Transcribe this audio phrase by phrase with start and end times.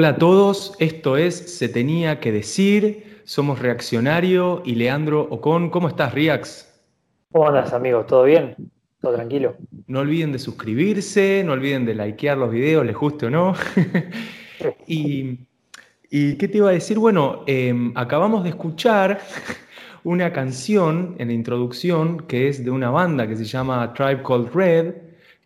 [0.00, 5.68] Hola a todos, esto es Se tenía que decir, somos Reaccionario y Leandro Ocon.
[5.68, 6.72] ¿Cómo estás, Riax?
[7.30, 8.06] ¿Cómo andas, amigos?
[8.06, 8.56] ¿Todo bien?
[9.02, 9.56] ¿Todo tranquilo?
[9.88, 13.54] No olviden de suscribirse, no olviden de likear los videos, les guste o no.
[14.86, 15.36] y,
[16.08, 16.98] qué te iba a decir?
[16.98, 19.20] Bueno, em, acabamos de escuchar
[20.04, 24.48] una canción en la introducción que es de una banda que se llama Tribe Called
[24.54, 24.94] Red,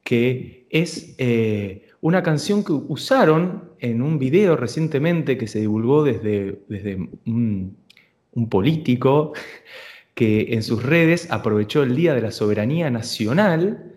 [0.04, 6.60] que es eh, una canción que usaron en un video recientemente que se divulgó desde,
[6.68, 6.96] desde
[7.26, 7.76] un,
[8.50, 9.32] político
[10.14, 13.92] que en sus redes aprovechó el Día de la Soberanía Nacional,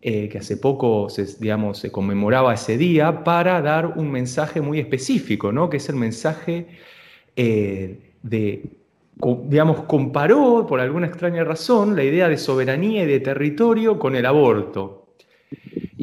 [0.00, 4.78] eh, que hace poco se, digamos, se conmemoraba ese día, para dar un mensaje muy
[4.78, 5.68] específico, ¿no?
[5.68, 6.68] que es el mensaje
[7.36, 8.70] eh, de,
[9.44, 14.26] digamos, comparó por alguna extraña razón la idea de soberanía y de territorio con el
[14.26, 15.01] aborto.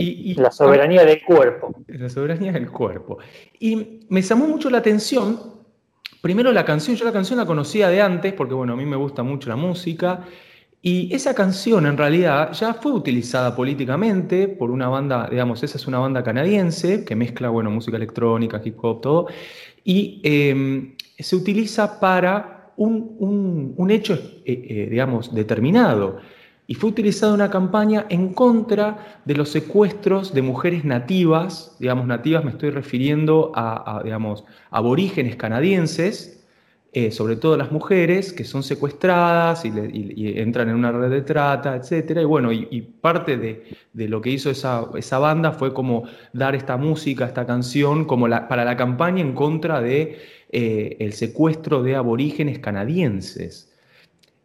[0.02, 1.76] Y, la soberanía del cuerpo.
[1.88, 3.18] La soberanía del cuerpo.
[3.60, 5.40] Y me llamó mucho la atención,
[6.22, 8.96] primero la canción, yo la canción la conocía de antes, porque bueno, a mí me
[8.96, 10.26] gusta mucho la música,
[10.82, 15.86] y esa canción en realidad ya fue utilizada políticamente por una banda, digamos, esa es
[15.88, 19.28] una banda canadiense que mezcla, bueno, música electrónica, hip hop, todo,
[19.84, 26.22] y em, se utiliza para un, hecho, eh, eh, digamos, determinado
[26.70, 32.46] y fue utilizada una campaña en contra de los secuestros de mujeres nativas, digamos nativas
[32.46, 36.46] me estoy refiriendo a, digamos, aborígenes canadienses,
[36.94, 39.72] eh, sobre todo las mujeres que son secuestradas y,
[40.40, 42.20] entran en una red de trata, etc.
[42.22, 46.04] Y bueno, y, parte de, lo que hizo esa, esa, banda fue como
[46.34, 50.20] dar esta música, esta canción, como la, para la campaña en contra de
[50.52, 53.69] eh, secuestro de aborígenes canadienses.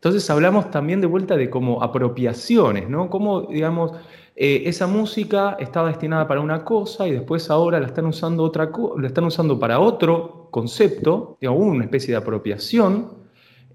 [0.04, 3.08] Entonces hablamos también de vuelta de como apropiaciones, ¿no?
[3.08, 3.92] Cómo, digamos,
[4.36, 8.70] eh, esa música estaba destinada para una cosa y después ahora la están usando, otra
[8.98, 13.14] la están usando para otro concepto, digamos, una especie de apropiación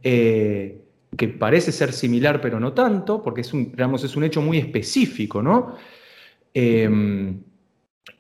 [0.04, 0.84] eh,
[1.18, 4.60] que parece ser similar pero no tanto, porque es un, digamos, es un hecho muy
[4.60, 5.78] específico, ¿no?
[6.54, 7.42] Em,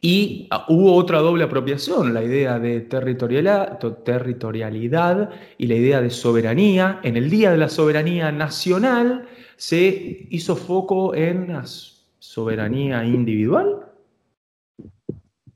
[0.01, 6.99] y ah, hubo otra doble apropiación, la idea de territorialidad y la idea de soberanía.
[7.03, 11.63] En el Día de la Soberanía Nacional se hizo foco en la
[12.19, 13.85] soberanía individual.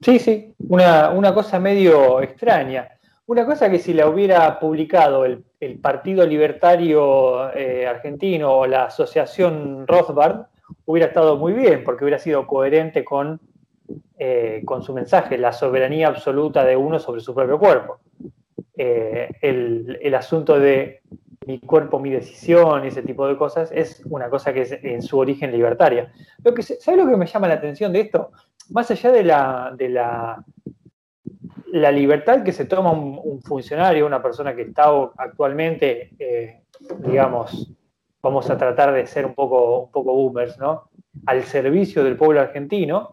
[0.02, 2.90] Sí, sí, una, cosa medio extraña.
[3.26, 5.46] Una cosa que si la hubiera publicado el,
[5.82, 10.48] Partido Libertario eh, Argentino o la Asociación Rothbard,
[10.84, 13.40] hubiera estado muy bien, porque hubiera sido coherente con
[14.18, 18.00] eh, con su mensaje, la soberanía absoluta de uno sobre su propio cuerpo.
[18.76, 21.02] Eh, el, asunto de
[21.46, 25.18] mi cuerpo, mi decisión, ese tipo de cosas, es una cosa que es en su
[25.18, 26.12] origen libertaria.
[26.44, 28.32] Lo que, ¿Sabe lo que me llama la atención de esto?
[28.70, 30.44] Más allá de la, de la,
[31.74, 34.86] la libertad que se toma un, funcionario, una persona que está
[35.18, 36.62] actualmente, eh,
[37.00, 37.72] digamos,
[38.22, 40.90] vamos a tratar de ser un poco, un poco boomers, ¿no?
[41.26, 43.10] Al servicio del pueblo argentino,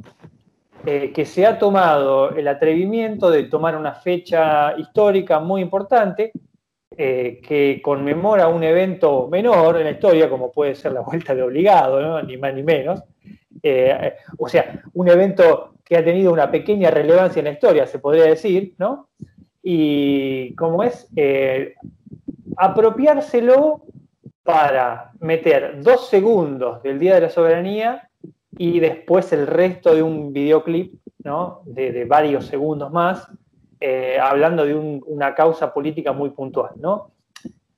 [0.87, 6.33] eh, que se ha tomado el atrevimiento de tomar una fecha histórica muy importante
[6.97, 11.43] eh, que conmemora un evento menor en la historia, como puede ser la vuelta de
[11.43, 13.03] obligado, ni más ni menos.
[13.63, 17.99] Eh, o sea, un evento que ha tenido una pequeña relevancia en la historia, se
[17.99, 19.11] podría decir, ¿no?
[19.63, 21.09] Y como es
[22.57, 23.83] apropiárselo
[24.43, 28.10] para meter dos segundos del Día de la Soberanía
[28.63, 30.93] y después el resto de un videoclip
[31.25, 31.63] ¿no?
[31.65, 33.27] de, varios segundos más,
[33.81, 36.73] eh, hablando de una causa política muy puntual.
[36.77, 37.11] ¿no?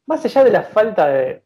[0.07, 1.45] Más allá de la falta de,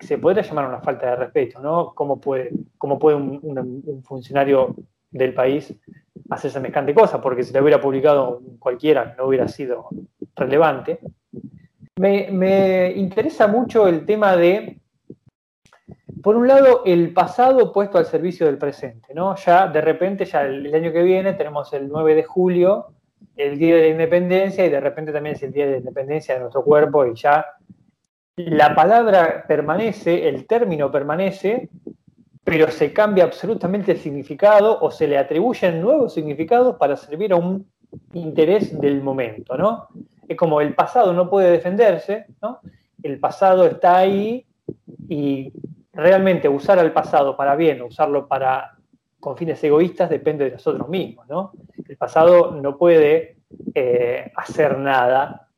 [0.00, 1.92] se podría llamar una falta de respeto, ¿no?
[1.94, 2.48] ¿Cómo puede,
[2.78, 4.74] cómo puede un, funcionario
[5.10, 5.74] del país
[6.30, 7.20] hacer semejante cosa?
[7.20, 9.90] Porque si lo hubiera publicado cualquiera no hubiera sido
[10.34, 10.98] relevante.
[11.96, 14.80] Me, me interesa mucho el tema de
[16.22, 19.36] por un lado, el pasado puesto al servicio del presente, ¿no?
[19.36, 22.86] Ya de repente, ya el, año que viene tenemos el 9 de julio,
[23.36, 26.34] el Día de la Independencia, y de repente también es el Día de la Independencia
[26.34, 27.46] de nuestro cuerpo, y ya
[28.36, 31.68] la palabra permanece, el término permanece,
[32.44, 37.36] pero se cambia absolutamente el significado o se le atribuyen nuevos significados para servir a
[37.36, 37.66] un
[38.14, 39.88] interés del momento, ¿no?
[40.26, 42.60] Es como el pasado no puede defenderse, ¿no?
[43.02, 44.46] El pasado está ahí
[45.08, 45.52] y
[45.98, 48.76] realmente usar al pasado para bien o usarlo para
[49.18, 51.50] con fines egoístas depende de nosotros mismos, ¿no?
[51.88, 53.38] El pasado no puede
[53.74, 55.48] eh, hacer nada,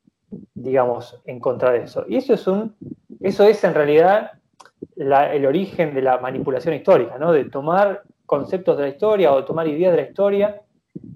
[0.55, 2.07] digamos, en contra de eso.
[2.09, 2.75] Y eso es un,
[3.21, 4.31] eso es en realidad
[4.97, 7.33] el origen de la manipulación histórica, ¿no?
[7.33, 10.63] De tomar conceptos de la historia o tomar ideas de la historia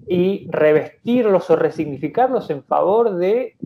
[0.07, 3.57] y revestirlos o resignificarlos en favor de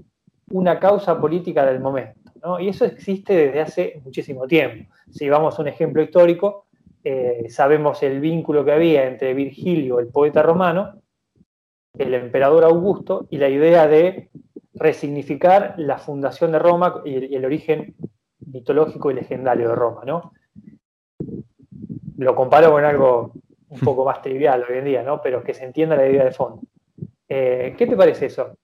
[0.52, 2.29] una causa política del momento.
[2.60, 4.92] Y eso existe desde hace muchísimo tiempo.
[5.12, 6.68] Si vamos a un ejemplo histórico,
[7.04, 11.02] eh, sabemos el vínculo que había entre Virgilio, el poeta romano,
[11.98, 14.30] el emperador Augusto, y la idea de
[14.74, 17.96] resignificar la fundación de Roma y el, origen
[18.46, 20.02] mitológico y legendario de Roma.
[20.06, 20.34] ¿no?
[22.18, 23.34] Lo comparo con algo
[23.70, 25.22] un poco más trivial hoy en día, ¿no?
[25.22, 26.62] pero que se entienda la idea de fondo.
[27.28, 28.56] Eh, ¿Qué te parece eso?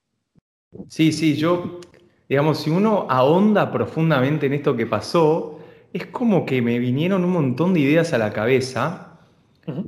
[0.89, 1.79] Sí, sí, yo,
[2.27, 5.59] digamos, si uno ahonda profundamente en esto que pasó,
[5.93, 9.19] es como que me vinieron un montón de ideas a la cabeza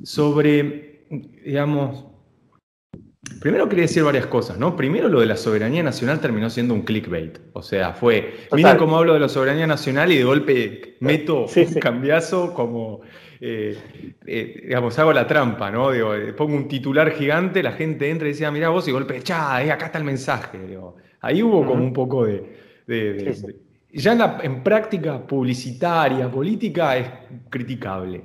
[0.04, 1.06] sobre,
[1.44, 2.06] digamos,
[3.42, 4.76] primero quería decir varias cosas, ¿no?
[4.76, 8.98] Primero lo de la soberanía nacional terminó siendo un clickbait, o sea, fue, miren cómo
[8.98, 13.02] hablo de la soberanía nacional y de golpe meto un cambiazo como...
[13.40, 13.78] Eh,
[14.26, 15.92] eh, digamos, hago la trampa, ¿no?
[15.92, 18.92] Digo, eh, pongo un titular gigante, la gente entra y dice, ah, mira vos, y
[18.92, 20.58] golpe, cha, acá está el mensaje.
[21.22, 23.36] Ahí hubo como un poco de,
[23.92, 27.08] ya en, práctica publicitaria, política, es
[27.50, 28.22] criticable.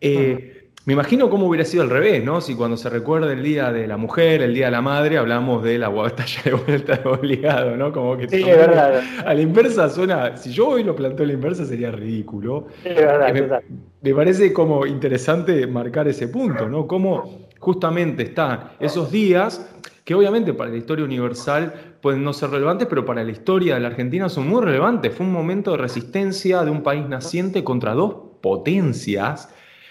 [0.00, 2.40] Eh, me imagino cómo hubiera sido al revés, ¿no?
[2.40, 5.62] Si cuando se recuerda el Día de la Mujer, el Día de la Madre, hablamos
[5.62, 7.92] de la batalla de vuelta de obligado, ¿no?
[7.92, 9.00] Como que sí, es verdad.
[9.24, 12.66] a la inversa suena, si yo hoy lo planteo a la inversa sería ridículo.
[12.82, 16.88] Sí, es verdad, me, me, parece como interesante marcar ese punto, ¿no?
[16.88, 19.64] Cómo justamente están esos días
[20.04, 23.80] que obviamente para la historia universal pueden no ser relevantes, pero para la historia de
[23.80, 25.14] la Argentina son muy relevantes.
[25.14, 29.48] Fue un momento de resistencia de un país naciente contra dos potencias,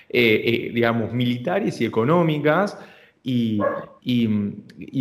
[0.10, 2.78] eh, eh, digamos, militares y económicas,
[3.24, 3.60] y,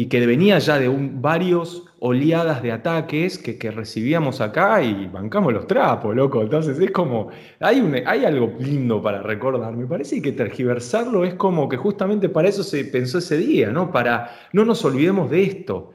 [0.08, 5.67] que venía ya de un, varios oleadas de ataques que, recibíamos acá y bancamos los
[5.67, 6.43] trapos, loco.
[6.43, 7.31] Entonces es como,
[7.61, 9.75] hay, un, hay algo lindo para recordar.
[9.76, 13.90] Me parece que tergiversarlo es como que justamente para eso se pensó ese día, ¿no?
[13.90, 15.94] Para no nos olvidemos de esto.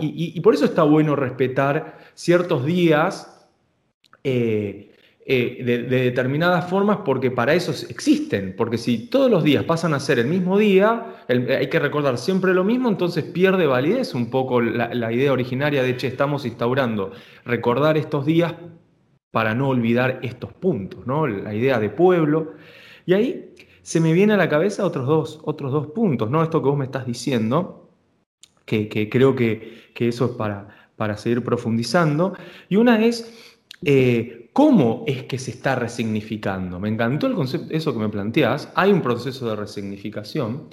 [0.00, 3.48] Y, por eso está bueno respetar ciertos días
[4.24, 4.89] eh,
[5.32, 8.52] eh, de, determinadas formas, porque para eso existen.
[8.56, 12.52] Porque si todos los días pasan a ser el mismo día, hay que recordar siempre
[12.52, 17.12] lo mismo, entonces pierde validez un poco la, idea originaria de, che, estamos instaurando
[17.44, 18.56] recordar estos días
[19.30, 21.28] para no olvidar estos puntos, ¿no?
[21.28, 22.54] La idea de pueblo.
[23.06, 26.42] Y ahí se me viene a la cabeza otros dos, otros dos puntos, ¿no?
[26.42, 27.88] Esto que vos me estás diciendo
[28.64, 32.32] que, creo que, eso es para, para seguir profundizando.
[32.68, 36.80] Y una es eh, cómo es que se está resignificando.
[36.80, 38.70] Me encantó el concepto, eso que me planteas.
[38.74, 40.68] Hay un proceso de resignificación.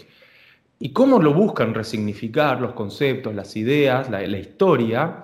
[0.79, 5.23] ¿Y cómo lo buscan resignificar los conceptos, las ideas, la, historia?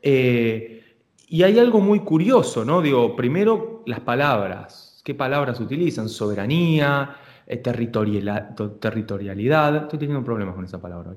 [0.00, 0.84] Eh,
[1.28, 2.80] y hay algo muy curioso, ¿no?
[2.80, 5.00] Digo, primero las palabras.
[5.04, 6.08] ¿Qué palabras utilizan?
[6.08, 7.16] Soberanía,
[7.46, 11.16] eh, territorialidad, estoy teniendo problemas con esa palabra hoy.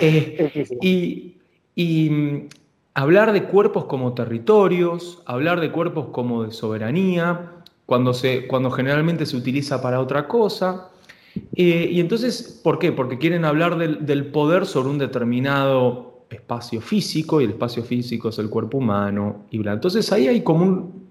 [0.00, 0.66] Eh,
[1.76, 2.48] y,
[2.96, 7.52] hablar de cuerpos como territorios, hablar de cuerpos como de soberanía,
[7.84, 10.88] cuando, se, cuando generalmente se utiliza para otra cosa.
[11.54, 12.92] Eh, y entonces, ¿por qué?
[12.92, 18.38] Porque quieren hablar del, poder sobre un determinado espacio físico, y el espacio físico es
[18.38, 19.58] el cuerpo humano, y.
[19.58, 21.08] Entonces ahí hay como un,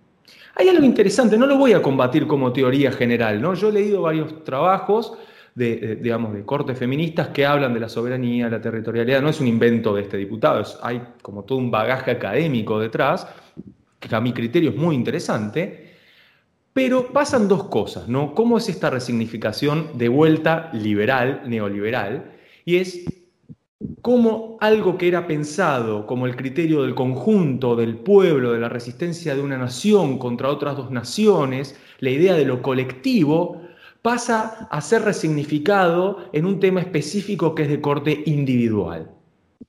[0.55, 3.53] algo interesante, no lo voy a combatir como teoría general, ¿no?
[3.53, 5.13] Yo he leído varios trabajos
[5.55, 9.47] de, digamos, de cortes feministas que hablan de la soberanía, la territorialidad, no es un
[9.47, 13.25] invento de este diputado, hay como todo un bagaje académico detrás,
[13.99, 15.93] que a mi criterio es muy interesante,
[16.73, 18.35] pero pasan dos cosas, ¿no?
[18.35, 22.33] ¿Cómo es esta resignificación de vuelta liberal, neoliberal?
[22.65, 23.05] Y es
[24.01, 29.35] cómo algo que era pensado como el criterio del conjunto, del pueblo, de la resistencia
[29.35, 33.61] de una nación contra otras dos naciones, la idea de lo colectivo,
[34.05, 39.09] pasa a ser resignificado en un tema específico que es de corte individual.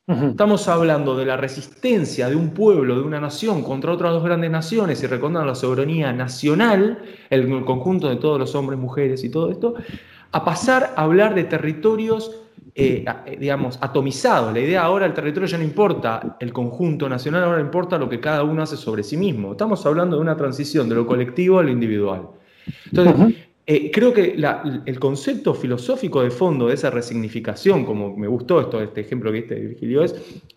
[0.07, 4.51] Estamos hablando de la resistencia de un pueblo, de una nación contra otras dos grandes
[4.51, 6.99] naciones y recordando la soberanía nacional,
[7.31, 9.73] el conjunto de todos los hombres, mujeres y todo esto,
[10.33, 12.43] a pasar a hablar de territorios
[12.75, 14.53] eh, eh, digamos, atomizado.
[14.53, 18.21] La idea ahora, el territorio ya no importa el conjunto nacional, ahora importa lo que
[18.21, 19.53] cada uno hace sobre sí mismo.
[19.53, 22.29] Estamos hablando de una transición de lo colectivo a lo individual.
[22.91, 24.37] Entonces, eh, creo que
[24.87, 29.39] el concepto filosófico de fondo de esa resignificación, como me gustó esto, este ejemplo que
[29.39, 30.15] este Virgilio, es,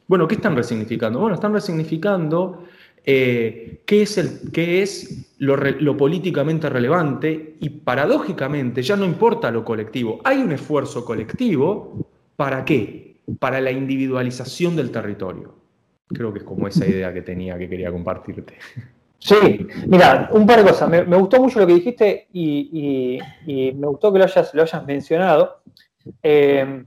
[0.08, 1.20] bueno, ¿qué están resignificando?
[1.20, 2.66] Bueno, están resignificando
[3.04, 9.66] qué es, el, qué es lo, lo, políticamente relevante y paradójicamente ya no importa lo
[9.66, 10.22] colectivo.
[10.24, 12.08] Hay un esfuerzo colectivo
[12.40, 13.18] ¿Para qué?
[13.38, 15.56] Para la individualización del territorio.
[16.08, 18.54] Creo que es como esa idea que tenía que quería compartirte.
[19.20, 20.90] Sí, mira, un par de cosas.
[20.90, 25.62] Me, gustó mucho lo que dijiste y, me gustó que lo hayas, mencionado.
[26.24, 26.86] eh,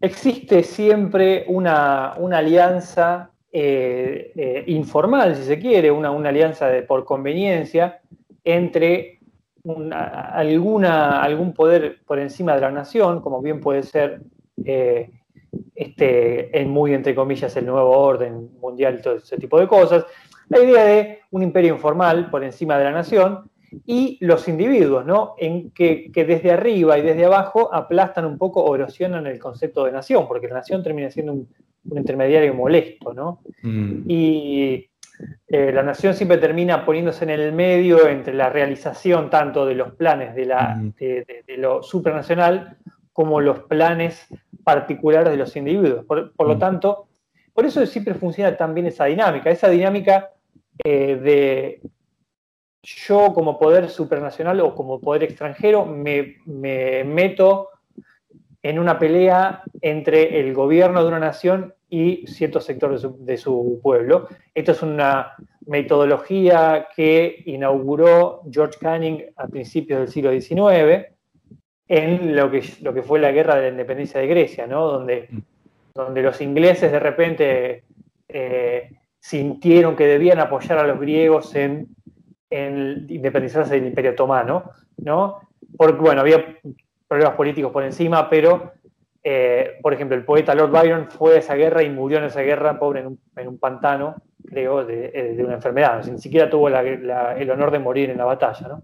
[0.00, 8.00] existe siempre una, alianza eh, eh, informal, si se quiere, una, alianza de, por conveniencia
[8.44, 9.20] entre
[9.64, 14.20] alguna, algún poder por encima de la nación, como bien puede ser
[15.74, 20.04] este, en muy entre comillas el nuevo orden mundial y todo ese tipo de cosas,
[20.48, 23.50] la idea de un imperio informal por encima de la nación
[23.86, 25.34] y los individuos, ¿no?
[25.38, 29.92] En que, desde arriba y desde abajo aplastan un poco o erosionan el concepto de
[29.92, 31.48] nación, porque la nación termina siendo un,
[31.94, 33.40] intermediario molesto, ¿no?
[33.62, 34.04] Mm.
[34.08, 34.88] Y
[35.48, 39.92] eh, la nación siempre termina poniéndose en el medio entre la realización tanto de los
[39.92, 40.94] planes de, la, mm.
[40.98, 42.78] de, lo supranacional
[43.12, 44.26] como los planes
[44.64, 46.06] particulares de los individuos.
[46.06, 46.58] Por, lo mm.
[46.58, 47.08] tanto,
[47.52, 50.30] por eso siempre funciona tan bien esa dinámica, esa dinámica
[50.82, 51.80] eh, de
[52.84, 57.70] yo como poder supranacional o como poder extranjero me, meto
[58.62, 64.28] en una pelea entre el gobierno de una nación y ciertos sectores de su, pueblo.
[64.54, 65.34] Esto es una
[65.66, 71.06] metodología que inauguró George Canning a principios del siglo XIX
[71.88, 74.86] en lo que, lo que fue la guerra de la independencia de Grecia, ¿no?
[74.86, 75.28] donde,
[75.94, 77.84] donde los ingleses de repente
[78.28, 78.90] eh,
[79.24, 81.88] sintieron que debían apoyar a los griegos en
[82.54, 85.40] en independizarse del Imperio Otomano, ¿no?
[85.76, 86.56] Porque, bueno, había
[87.08, 88.74] problemas políticos por encima, pero,
[89.24, 92.42] eh, por ejemplo, el poeta Lord Byron fue a esa guerra y murió en esa
[92.42, 94.14] guerra, pobre, en un, pantano,
[94.48, 96.04] creo, de, eh, una enfermedad.
[96.06, 98.82] ni siquiera tuvo el honor de morir en la batalla, ¿no?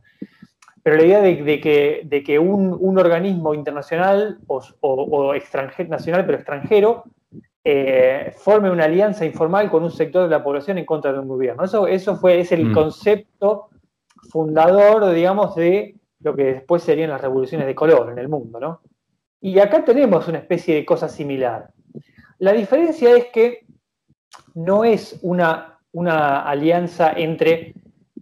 [0.82, 6.38] Pero la idea de, que, de que un, organismo internacional o, o extranjero, nacional pero
[6.38, 7.04] extranjero
[7.62, 11.29] eh, forme una alianza informal con un sector de la población en contra de un
[11.29, 11.64] gobierno.
[11.64, 12.73] Eso, eso fue, es el mm.
[12.73, 13.69] concepto
[14.31, 18.81] fundador, digamos, de lo que después serían las revoluciones de color en el mundo, ¿no?
[19.40, 21.71] Y acá tenemos una especie de cosa similar.
[22.38, 23.67] La diferencia es que
[24.55, 27.75] no es una, una alianza entre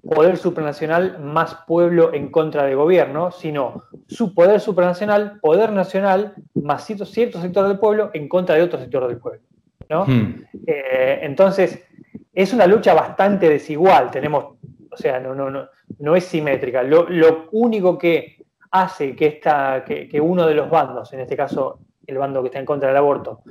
[0.02, 6.84] poder supranacional más pueblo en contra de gobierno, sino su poder supranacional, poder nacional, más
[6.84, 9.40] cierto, cierto sector del pueblo en contra de otro sector del pueblo.
[9.88, 10.04] ¿no?
[10.06, 10.44] Hmm.
[10.66, 11.84] Eh, entonces,
[12.32, 14.56] es una lucha bastante desigual, tenemos,
[14.90, 16.82] o sea, no, no, no, no es simétrica.
[16.82, 21.80] Lo, único que hace que, esta, que, que uno de los bandos, en este caso
[22.06, 23.42] el bando que está en contra del aborto,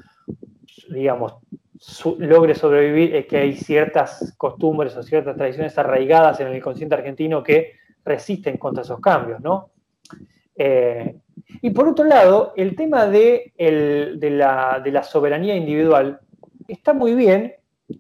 [0.90, 1.36] digamos,
[2.18, 7.44] logre sobrevivir es que hay ciertas costumbres o ciertas tradiciones arraigadas en el inconsciente argentino
[7.44, 9.70] que resisten contra esos cambios, ¿no?
[10.56, 11.16] Eh,
[11.62, 16.20] y por otro lado, el tema de, la, soberanía individual
[16.68, 17.54] está muy bien,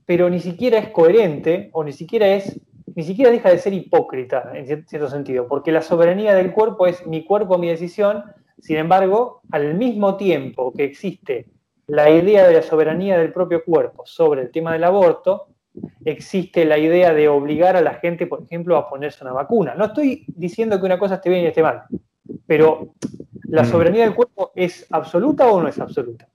[0.05, 2.59] pero ni siquiera es coherente o ni siquiera es,
[2.95, 7.05] ni siquiera deja de ser hipócrita en cierto sentido, porque la soberanía del cuerpo es
[7.05, 8.23] mi cuerpo, mi decisión,
[8.59, 11.45] sin embargo, al mismo tiempo que existe
[11.87, 15.47] la idea de la soberanía del propio cuerpo sobre el tema del aborto,
[16.03, 19.75] existe la idea de obligar a la gente, por ejemplo, a ponerse una vacuna.
[19.75, 21.83] No estoy diciendo que una cosa esté bien y esté mal,
[22.45, 22.93] pero
[23.43, 23.65] ¿la mm.
[23.65, 26.27] soberanía del cuerpo es absoluta o no es absoluta?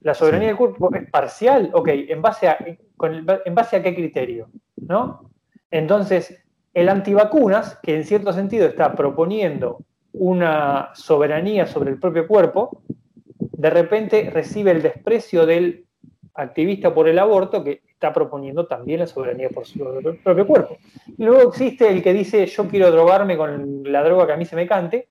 [0.00, 1.70] ¿La soberanía del cuerpo es parcial?
[1.74, 4.48] Ok, ¿en base, a, ¿en base a qué criterio?
[4.76, 5.30] ¿No?
[5.70, 6.42] Entonces,
[6.74, 9.80] el antivacunas, que en cierto sentido está proponiendo
[10.12, 12.82] una soberanía sobre el propio cuerpo,
[13.58, 15.84] de repente recibe el desprecio del
[16.34, 19.80] activista por el aborto que está proponiendo también la soberanía por su
[20.22, 20.78] propio cuerpo.
[21.16, 24.54] Luego existe el que dice yo quiero drogarme con la droga que a mí se
[24.54, 25.08] me cante.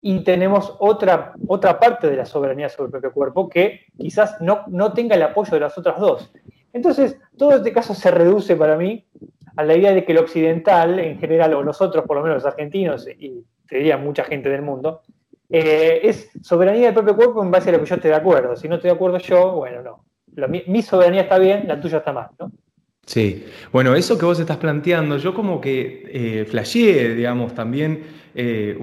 [0.00, 4.62] Y tenemos otra, otra parte de la soberanía sobre el propio cuerpo que quizás no,
[4.68, 6.32] no tenga el apoyo de las otras dos.
[6.72, 9.04] Entonces, todo este caso se reduce para mí
[9.56, 12.46] a la idea de que el occidental, en general, o nosotros, por lo menos los
[12.46, 15.02] argentinos, y te diría mucha gente del mundo,
[15.50, 18.56] eh, es soberanía del propio cuerpo en base a lo que yo esté de acuerdo.
[18.56, 20.48] Si no estoy de acuerdo yo, bueno, no.
[20.48, 22.52] mi, soberanía está bien, la tuya está mal, ¿no?
[23.04, 28.04] Sí, bueno, eso que vos estás planteando, yo como que eh, flasheé, digamos, también,
[28.34, 28.78] eh,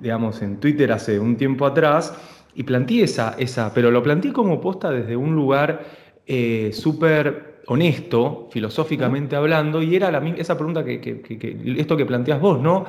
[0.00, 2.14] digamos, en Twitter hace un tiempo atrás,
[2.54, 5.84] y planteé esa, esa, pero lo planteé como posta desde un lugar
[6.26, 12.40] eh, súper honesto, filosóficamente hablando, y era la, esa pregunta que, que, esto que planteas
[12.40, 12.84] vos, ¿no?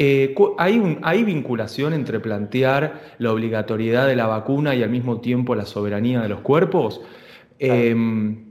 [0.00, 5.66] Eh, ¿hay, vinculación entre plantear la obligatoriedad de la vacuna y al mismo tiempo la
[5.66, 7.00] soberanía de los cuerpos?
[7.58, 8.44] Em,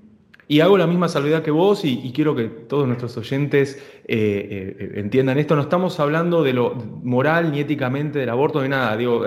[0.49, 4.91] y hago la misma salvedad que vos y, quiero que todos nuestros oyentes eh, eh,
[4.95, 5.55] entiendan esto.
[5.55, 8.97] No estamos hablando de lo moral ni éticamente del aborto ni nada.
[8.97, 9.25] Digo,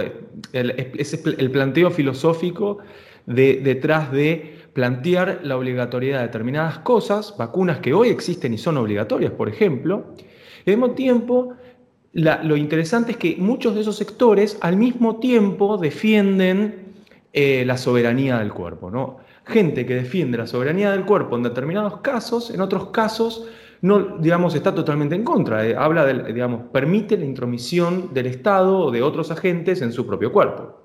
[0.53, 2.79] es el, planteo filosófico
[3.25, 9.33] detrás de plantear la obligatoriedad de determinadas cosas, vacunas que hoy existen y son obligatorias,
[9.33, 10.15] por ejemplo,
[10.67, 11.55] y al mismo tiempo
[12.13, 16.95] lo interesante es que muchos de esos sectores al mismo tiempo defienden
[17.33, 18.91] eh, la soberanía del cuerpo.
[18.91, 19.19] ¿no?
[19.45, 23.47] Gente que defiende la soberanía del cuerpo en determinados casos, en otros casos
[23.83, 25.67] no, digamos, está totalmente en contra.
[25.67, 30.07] Eh, habla, de, digamos, permite la intromisión del Estado o de otros agentes en su
[30.07, 30.77] propio cuerpo.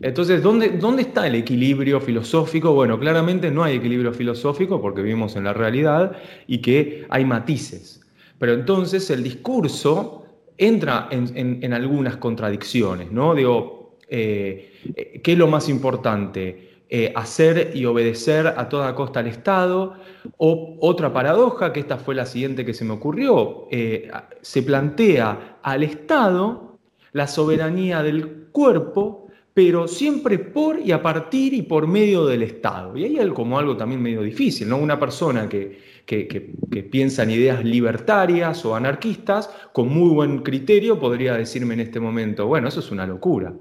[0.00, 2.74] Entonces, ¿dónde, ¿dónde está el equilibrio filosófico?
[2.74, 6.16] Bueno, claramente no hay equilibrio filosófico porque vivimos en la realidad
[6.46, 8.00] y que hay matices.
[8.38, 10.24] Pero entonces el discurso
[10.56, 13.34] entra en, algunas contradicciones, ¿no?
[13.34, 16.68] Digo, eh, ¿qué es lo más importante?
[16.90, 19.94] Eh, hacer y obedecer a toda costa al Estado.
[20.38, 25.58] O otra paradoja, que esta fue la siguiente que se me ocurrió, eh, se plantea
[25.62, 26.78] al Estado
[27.12, 32.96] la soberanía del cuerpo, pero siempre por y a partir y por medio del Estado.
[32.96, 34.78] Y ahí como algo también medio difícil, ¿no?
[34.78, 36.54] Una persona que, que,
[36.90, 42.46] piensa en ideas libertarias o anarquistas, con muy buen criterio, podría decirme en este momento,
[42.46, 43.52] bueno, eso es una locura.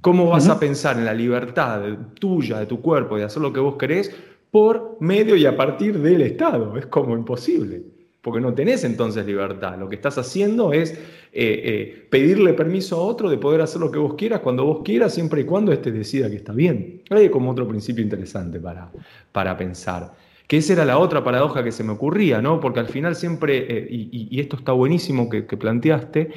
[0.00, 1.82] ¿Cómo vas a pensar en la libertad
[2.18, 4.10] tuya, de tu cuerpo, de hacer lo que vos querés
[4.50, 6.78] por medio y a partir del Estado?
[6.78, 7.82] Es como imposible,
[8.22, 9.78] porque no tenés entonces libertad.
[9.78, 10.98] Lo que estás haciendo es eh,
[11.34, 15.12] eh, pedirle permiso a otro de poder hacer lo que vos quieras, cuando vos quieras,
[15.12, 17.02] siempre y cuando éste decida que está bien.
[17.10, 18.90] Hay como otro principio interesante para,
[19.30, 20.21] para pensar.
[20.46, 22.60] Que esa era la otra paradoja que se me ocurría, ¿no?
[22.60, 26.30] Porque al final siempre, eh, y, esto está buenísimo que, que planteaste,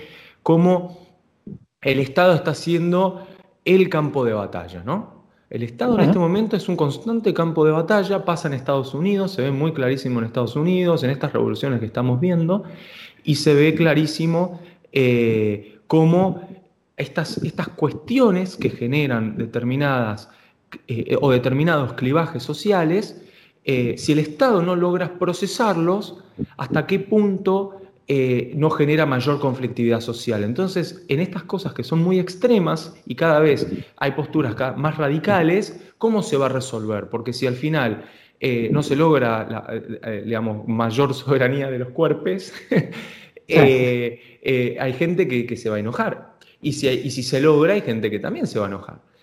[0.44, 1.06] cómo
[1.82, 3.28] el Estado está haciendo
[3.66, 5.16] el campo de batalla, ¿no?
[5.50, 9.32] El Estado en este momento es un constante campo de batalla, pasa en Estados Unidos,
[9.32, 12.64] se ve muy clarísimo en Estados Unidos, en estas revoluciones que estamos viendo,
[13.24, 14.60] y se ve clarísimo
[14.92, 16.42] eh, cómo
[16.98, 20.30] estas, estas cuestiones que generan determinadas
[20.88, 23.22] eh, o determinados clivajes sociales,
[23.68, 26.20] eh, si el Estado no logra procesarlos,
[26.56, 30.44] hasta qué punto eh, no genera mayor conflictividad social.
[30.44, 35.82] Entonces, en estas cosas que son muy extremas y cada vez hay posturas más radicales,
[35.98, 37.10] ¿cómo se va a resolver?
[37.10, 38.06] Porque si al final
[38.40, 39.82] eh, no se logra, la,
[40.24, 42.54] digamos, mayor soberanía de los cuerpos,
[43.50, 46.36] hay gente que, se va a enojar.
[46.62, 49.15] Y si, y si se logra, hay gente que también se va a enojar.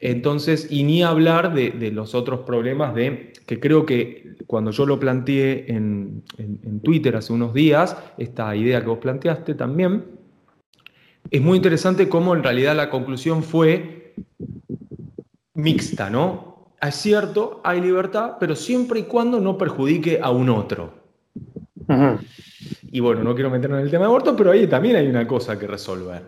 [0.00, 4.98] Entonces, y ni hablar de, los otros problemas de, que creo que cuando yo lo
[4.98, 6.22] planteé en,
[6.82, 10.04] Twitter hace unos días, esta idea que vos planteaste también,
[11.30, 14.14] es muy interesante cómo en realidad la conclusión fue
[15.54, 16.72] mixta, ¿no?
[16.80, 20.94] Es cierto, hay libertad, pero siempre y cuando no perjudique a un otro.
[22.90, 25.26] Y bueno, no quiero meterme en el tema de aborto, pero ahí también hay una
[25.26, 26.22] cosa que resolver.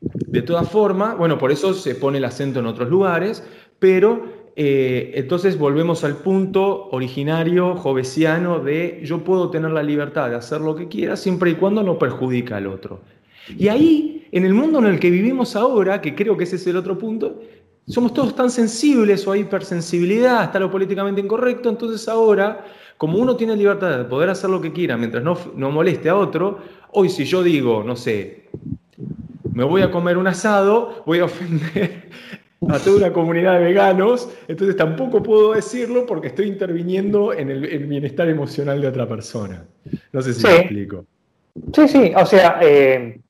[0.00, 3.44] De todas formas, bueno, por eso se pone el acento en otros lugares,
[3.78, 4.24] pero
[4.56, 10.60] eh, entonces volvemos al punto originario jovesiano de yo puedo tener la libertad de hacer
[10.60, 13.00] lo que quiera siempre y cuando no perjudica al otro.
[13.56, 16.66] Y ahí, en el mundo en el que vivimos ahora, que creo que ese es
[16.66, 17.40] el otro punto,
[17.86, 22.64] somos todos tan sensibles o hay hipersensibilidad, está lo políticamente incorrecto, entonces ahora,
[22.96, 26.16] como uno tiene libertad de poder hacer lo que quiera mientras no, no moleste a
[26.16, 26.58] otro,
[26.92, 28.48] hoy si yo digo, no sé,
[29.52, 32.10] me voy a comer un asado, voy a ofender
[32.68, 37.86] a toda una comunidad de veganos, entonces tampoco puedo decirlo porque estoy interviniendo en el,
[37.86, 39.66] bienestar emocional de otra persona.
[40.12, 41.06] No sé si me explico.
[41.72, 43.20] Sí, sí, o sea, eh,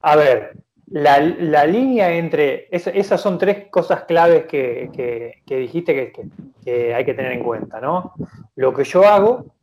[0.00, 0.52] a ver,
[0.90, 6.12] la, línea entre, esas son tres cosas claves que, dijiste
[6.64, 8.14] que, hay que tener en cuenta, ¿no?
[8.56, 9.54] Lo que yo hago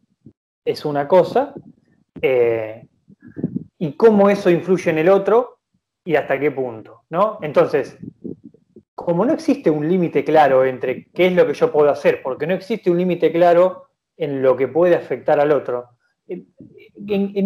[0.63, 1.53] es una cosa
[2.21, 2.85] eh,
[3.77, 5.54] y cómo eso influye en el otro
[6.05, 7.39] y hasta qué punto, ¿no?
[7.41, 7.97] Entonces,
[8.93, 12.47] como no existe un límite claro entre qué es lo que yo puedo hacer, porque
[12.47, 15.89] no existe un límite claro en lo que puede afectar al otro,
[16.27, 16.45] en,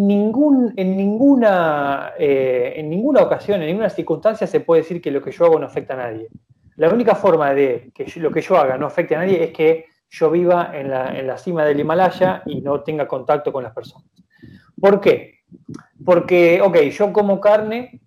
[0.07, 5.21] ningún, en, ninguna, eh, en ninguna ocasión, en ninguna circunstancia se puede decir que lo
[5.21, 6.27] que yo hago no afecta a nadie.
[6.75, 9.85] La única forma de que lo que yo haga no afecte a nadie es que
[10.09, 13.73] yo viva en la, en la cima del Himalaya y no tenga contacto con las
[13.73, 14.07] personas.
[14.79, 15.39] ¿Por qué?
[16.05, 17.99] Porque, ok, yo como carne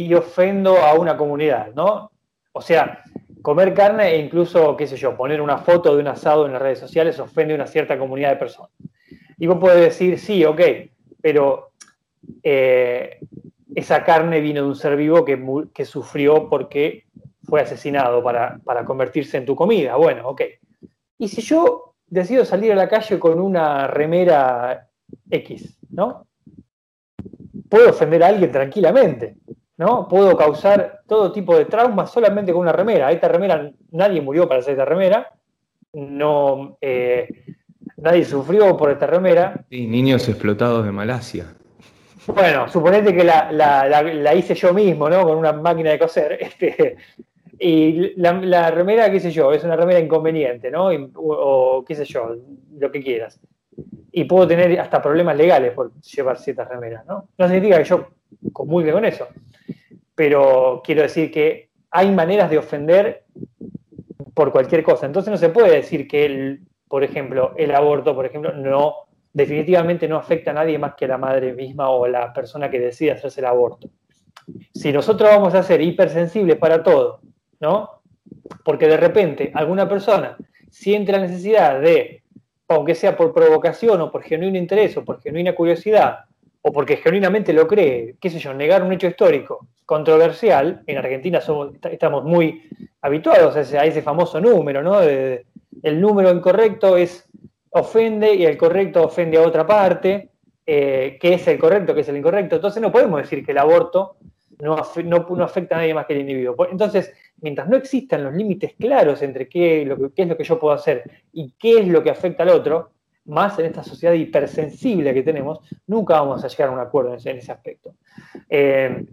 [0.00, 2.10] y ofendo a una comunidad, ¿no?
[2.52, 3.04] O sea,
[3.42, 6.62] comer carne e incluso, qué sé yo, poner una foto de un asado en las
[6.62, 8.70] redes sociales ofende a una cierta comunidad de personas.
[9.36, 10.58] Y vos podés decir, sí, ok,
[11.20, 11.72] pero
[12.42, 13.18] eh,
[13.74, 17.04] esa carne vino de un ser vivo que, sufrió porque
[17.44, 19.96] fue asesinado para, convertirse en tu comida.
[19.96, 20.40] Bueno, ok.
[21.18, 24.88] Y si yo decido salir a la calle con una remera
[25.28, 26.26] X, ¿no?
[27.68, 29.36] Puedo ofender a alguien tranquilamente.
[29.80, 30.06] ¿No?
[30.06, 33.10] Puedo causar todo tipo de traumas solamente con una remera.
[33.10, 35.32] Esta remera, nadie murió para hacer esta remera,
[35.94, 37.26] no, eh,
[37.96, 39.64] nadie sufrió por esta remera.
[39.70, 41.54] Sí, niños explotados de Malasia.
[42.26, 45.22] Bueno, suponete que la, hice yo mismo, ¿no?
[45.22, 46.38] Con una máquina de coser.
[46.42, 46.96] Este,
[47.58, 50.90] y la, remera, qué sé yo, es una remera inconveniente, ¿no?
[51.14, 52.36] o, qué sé yo,
[52.78, 53.40] lo que quieras.
[54.12, 57.28] Y puedo tener hasta problemas legales por llevar ciertas remeras, ¿no?
[57.38, 58.08] No significa que yo
[58.52, 59.26] comulgue con eso.
[60.20, 63.24] Pero quiero decir que hay maneras de ofender
[64.34, 65.06] por cualquier cosa.
[65.06, 68.96] Entonces no se puede decir que, el, por ejemplo, el aborto, por ejemplo, no
[69.32, 72.78] definitivamente no afecta a nadie más que a la madre misma o la persona que
[72.78, 73.88] decide hacerse el aborto.
[74.74, 77.22] Si nosotros vamos a ser hipersensibles para todo,
[77.58, 78.02] ¿no?
[78.62, 80.36] Porque de repente alguna persona
[80.68, 82.24] siente la necesidad de,
[82.68, 86.26] aunque sea por provocación o por genuino interés o por genuina curiosidad,
[86.62, 91.40] o porque genuinamente lo cree, qué sé yo, negar un hecho histórico controversial, en Argentina
[91.40, 92.62] somos, estamos muy
[93.00, 95.00] habituados a ese, famoso número, ¿no?
[95.00, 97.28] el número incorrecto es
[97.70, 100.30] ofende y el correcto ofende a otra parte,
[100.66, 102.56] eh, qué es el correcto, qué es el incorrecto.
[102.56, 104.16] Entonces no podemos decir que el aborto
[104.60, 106.54] no, no, afecta a nadie más que el individuo.
[106.70, 110.74] Entonces, mientras no existan los límites claros entre que, qué es lo que yo puedo
[110.74, 112.90] hacer y qué es lo que afecta al otro,
[113.24, 117.36] más en esta sociedad hipersensible que tenemos, nunca vamos a llegar a un acuerdo en
[117.36, 117.94] ese, aspecto.
[118.48, 119.04] Eh,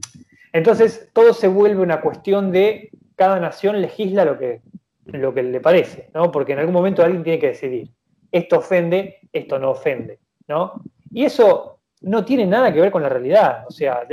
[0.53, 4.61] entonces, todo se vuelve una cuestión de cada nación legisla lo que,
[5.05, 6.31] lo que le parece, ¿no?
[6.31, 7.89] Porque en algún momento alguien tiene que decidir,
[8.31, 10.81] esto ofende, esto no ofende, ¿no?
[11.11, 14.07] Y eso no tiene nada que ver con la realidad, o sea,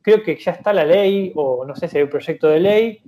[0.00, 3.02] creo que ya está la ley, o no sé si hay un proyecto de ley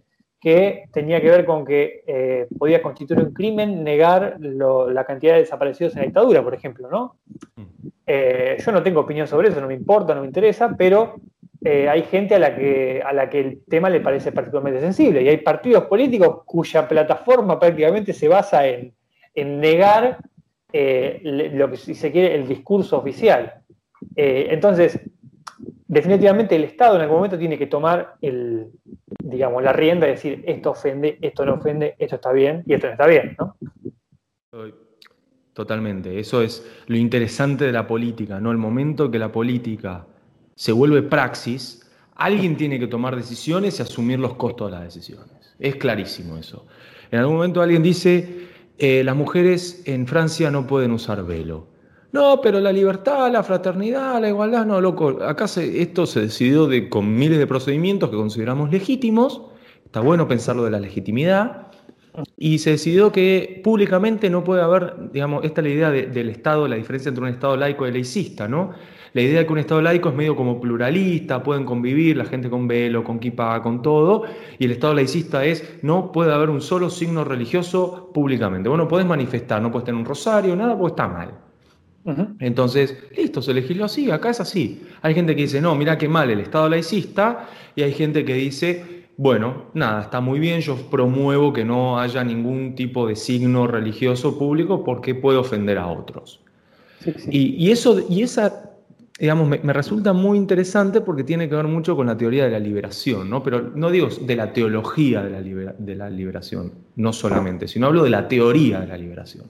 [0.44, 5.38] que tenía que ver con que eh, podía constituir un crimen negar la cantidad de
[5.38, 7.16] desaparecidos en la dictadura, por ejemplo, ¿no?
[8.06, 11.14] Eh, yo no tengo opinión sobre eso, no me importa, no me interesa, pero
[11.64, 15.22] eh, hay gente a la, que, a la que el tema le parece particularmente sensible
[15.22, 18.92] y hay partidos políticos cuya plataforma prácticamente se basa en,
[19.34, 20.18] negar
[20.70, 23.62] lo que si se quiere el discurso oficial.
[24.14, 25.00] entonces,
[25.86, 28.70] definitivamente el Estado en algún momento tiene que tomar el,
[29.22, 32.86] digamos, la rienda y decir esto ofende, esto no ofende, esto está bien y esto
[32.86, 33.56] no está bien, ¿no?
[35.52, 36.18] Totalmente.
[36.18, 38.50] Eso es lo interesante de la política, ¿no?
[38.50, 40.06] El momento que la política
[40.54, 45.54] se vuelve praxis, alguien tiene que tomar decisiones y asumir los costos de las decisiones.
[45.58, 46.66] Es clarísimo eso.
[47.10, 51.68] En algún momento alguien dice, eh, las mujeres en Francia no pueden usar velo.
[52.14, 55.18] No, pero la libertad, la fraternidad, la igualdad, no, loco.
[55.24, 59.42] Acá esto se decidió de, con miles de procedimientos que consideramos legítimos.
[59.84, 61.72] Está bueno pensarlo de la legitimidad.
[62.36, 66.68] Y se decidió que públicamente no puede haber, digamos, esta es la idea del Estado,
[66.68, 68.70] la diferencia entre un Estado laico y laicista, ¿no?
[69.12, 72.48] La idea de que un Estado laico es medio como pluralista, pueden convivir la gente
[72.48, 74.22] con velo, con kippah, con todo,
[74.56, 78.68] y el Estado laicista es no puede haber un solo signo religioso públicamente.
[78.68, 81.44] Bueno, podés manifestar, no puedes tener un rosario, nada, pues está mal.
[82.38, 84.82] Entonces, listo, se legisló así, acá es así.
[85.00, 88.34] Hay gente que dice, no, mira qué mal el Estado laicista, y hay gente que
[88.34, 93.66] dice, bueno, nada, está muy bien, yo promuevo que no haya ningún tipo de signo
[93.66, 96.40] religioso público porque puede ofender a otros.
[97.30, 98.70] Y, eso, y esa,
[99.18, 102.58] digamos, me, resulta muy interesante porque tiene que ver mucho con la teoría de la
[102.58, 103.42] liberación, ¿no?
[103.42, 108.02] Pero no digo de la teología de la, de la liberación, no solamente, sino hablo
[108.04, 109.44] de la teoría de la liberación.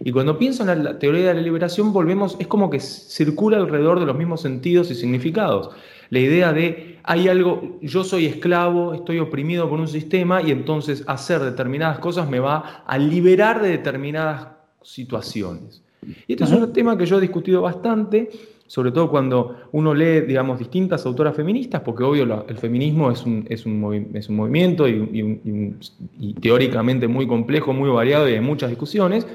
[0.00, 4.00] Y cuando pienso en la teoría de la liberación, volvemos, es como que circula alrededor
[4.00, 5.70] de los mismos sentidos y significados.
[6.10, 11.04] La idea de hay algo, yo soy esclavo, estoy oprimido por un sistema y entonces
[11.06, 14.48] hacer determinadas cosas me va a liberar de determinadas
[14.82, 15.82] situaciones.
[16.26, 18.30] Y este es un tema que yo he discutido bastante,
[18.66, 23.46] sobre todo cuando uno lee, digamos, distintas autoras feministas, porque obvio el feminismo es un,
[23.48, 25.78] es un, es un movimiento y,
[26.18, 29.26] y, teóricamente muy complejo, muy variado y hay muchas discusiones.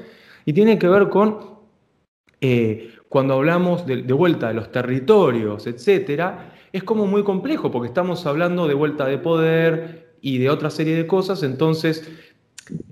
[0.44, 1.38] Y tiene que ver con
[2.40, 8.24] eh, cuando hablamos de, vuelta de los territorios, etcétera, es como muy complejo porque estamos
[8.24, 12.08] hablando de vuelta de poder y de otra serie de cosas, entonces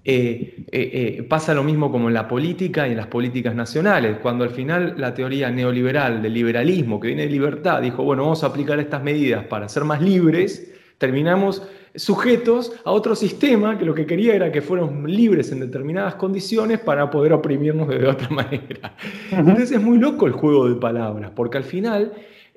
[0.04, 4.42] eh, eh, pasa lo mismo como en la política y en las políticas nacionales, cuando
[4.42, 8.48] al final la teoría neoliberal del liberalismo, que viene de libertad, dijo, bueno, vamos a
[8.48, 11.62] aplicar estas medidas para ser más libres, terminamos
[11.94, 16.80] sujetos a otro sistema que lo que quería era que fuéramos libres en determinadas condiciones
[16.80, 18.94] para poder oprimirnos de otra manera.
[19.30, 22.12] Entonces es muy loco el juego de palabras, porque al final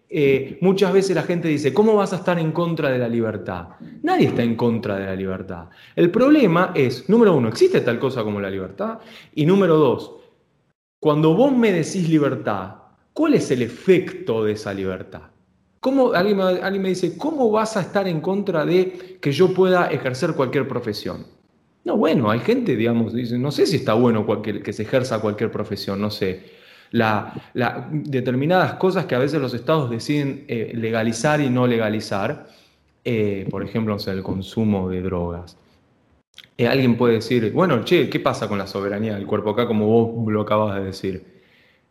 [0.09, 3.69] eh, muchas veces la gente dice, ¿cómo vas a estar en contra de la libertad?
[4.03, 5.69] Nadie está en contra de la libertad.
[5.95, 8.99] El problema es, número uno, ¿existe tal cosa como la libertad?
[9.33, 10.11] Y número dos,
[10.99, 12.75] cuando vos me decís libertad,
[13.13, 15.31] ¿cuál es el efecto de esa libertad?
[15.81, 16.37] ¿Cómo, alguien,
[16.83, 21.25] me, dice, ¿cómo vas a estar en contra de que yo pueda ejercer cualquier profesión?
[21.83, 25.49] No, bueno, hay gente, digamos, dice, no sé si está bueno que se ejerza cualquier
[25.49, 26.51] profesión, no sé.
[27.91, 32.47] determinadas cosas que a veces los estados deciden eh, legalizar y no legalizar,
[33.03, 35.57] eh, por ejemplo, el consumo de drogas.
[36.57, 39.87] Eh, alguien puede decir, bueno, che, ¿qué pasa con la soberanía del cuerpo acá, como
[39.87, 41.30] vos lo acabas de decir?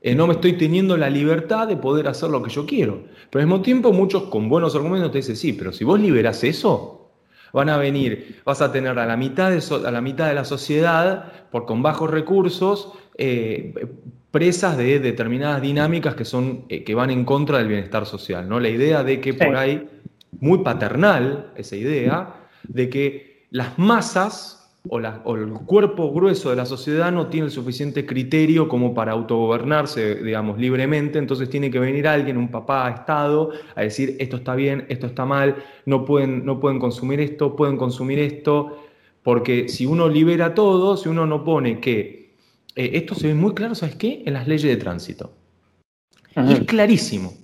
[0.03, 3.05] No me estoy teniendo la libertad de poder hacer lo que yo quiero.
[3.31, 6.43] Pero al mismo tiempo, muchos con buenos argumentos te dicen, sí, pero si vos liberás
[6.45, 7.11] eso,
[7.53, 10.45] van a venir, vas a tener a la mitad de, a la, mitad de la
[10.45, 12.93] sociedad, por con bajos recursos,
[14.31, 18.49] presas de determinadas dinámicas que, son, eh, que van en contra del bienestar social.
[18.49, 18.61] ¿no?
[18.61, 19.89] La idea de que por ahí,
[20.41, 27.13] muy paternal esa idea, de que las masas o, el cuerpo grueso de la sociedad
[27.13, 32.37] no tiene el suficiente criterio como para autogobernarse, digamos, libremente, entonces tiene que venir alguien,
[32.39, 36.79] un papá, Estado, a decir esto está bien, esto está mal, no pueden, no pueden
[36.79, 38.79] consumir esto, pueden consumir esto,
[39.23, 42.33] porque si uno libera todo, si uno no pone que
[42.75, 44.23] eh, esto se ve muy claro, ¿sabes qué?
[44.25, 45.33] En las leyes de tránsito.
[46.35, 47.35] es clarísimo.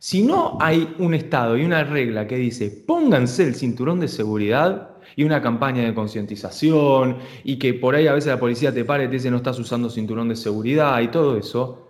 [0.00, 4.90] Si no hay un Estado y una regla que dice pónganse el cinturón de seguridad
[5.16, 9.04] y una campaña de concientización y que por ahí a veces la policía te pare
[9.04, 11.87] y te dice no estás usando cinturón de seguridad y todo eso,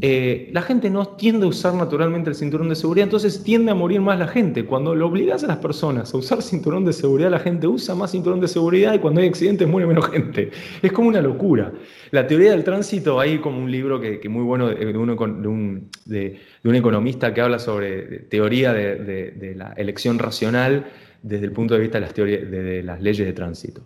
[0.00, 3.74] eh, la gente no tiende a usar naturalmente el cinturón de seguridad, entonces tiende a
[3.74, 4.64] morir más la gente.
[4.64, 8.10] Cuando lo obligas a las personas a usar cinturón de seguridad, la gente usa más
[8.10, 10.50] cinturón de seguridad y cuando hay accidentes muere menos gente.
[10.82, 11.72] Es como una locura.
[12.10, 14.86] La teoría del tránsito, hay como un libro que, muy bueno de,
[15.46, 20.86] un, economista que habla sobre teoría de, la elección racional
[21.22, 23.82] desde el punto de vista de las, de las leyes de tránsito.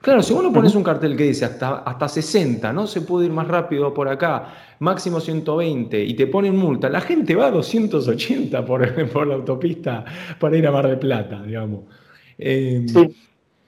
[0.00, 3.32] Claro, si uno pones un cartel que dice hasta, hasta 60, no se puede ir
[3.32, 8.64] más rápido por acá, máximo 120, y te ponen multa, la gente va a 280
[8.64, 10.04] por, por la autopista
[10.38, 11.80] para ir a Mar del Plata, digamos.
[12.38, 12.86] Em,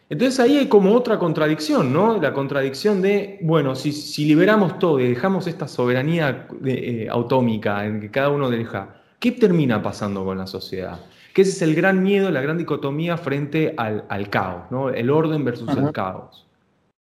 [0.08, 2.20] entonces ahí hay como otra contradicción, ¿no?
[2.20, 8.10] La contradicción de, bueno, si, liberamos todo y dejamos esta soberanía eh, autómica en que
[8.10, 11.00] cada uno deja, ¿qué termina pasando con la sociedad?
[11.34, 14.90] Que ese es el gran miedo, la gran dicotomía frente al, caos, ¿no?
[14.90, 16.46] el orden versus el caos.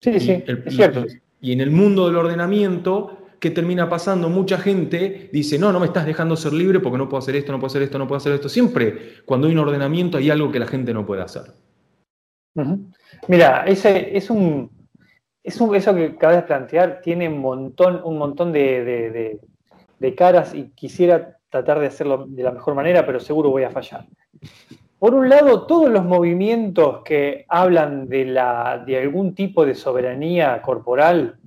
[0.00, 1.04] Sí, sí, es cierto.
[1.40, 4.28] Y, en el mundo del ordenamiento, ¿qué termina pasando?
[4.28, 7.52] Mucha gente dice, no, no me estás dejando ser libre porque no puedo hacer esto,
[7.52, 8.48] no puedo hacer esto, no puedo hacer esto.
[8.48, 11.52] Siempre cuando hay un ordenamiento hay algo que la gente no puede hacer.
[13.28, 14.70] Mira, ese es un,
[15.42, 19.38] es un, eso que acabas de plantear tiene un montón, un montón de
[20.16, 24.06] caras y quisiera tratar de hacerlo de la mejor manera, pero seguro voy a fallar.
[24.98, 30.60] Por un lado, todos los movimientos que hablan de, la, de algún tipo de soberanía
[30.62, 31.38] corporal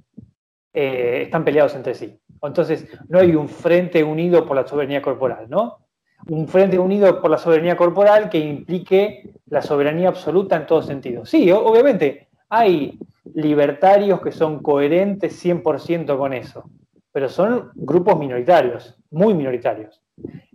[0.73, 2.19] eh, están peleados entre sí.
[2.41, 5.79] Entonces, no hay un frente unido por la soberanía corporal, ¿no?
[6.27, 11.29] Un frente unido por la soberanía corporal que implique la soberanía absoluta en todos sentidos.
[11.29, 12.99] Sí, obviamente, hay
[13.33, 16.69] libertarios que son coherentes 100% con eso
[17.11, 20.01] pero son grupos minoritarios, muy minoritarios.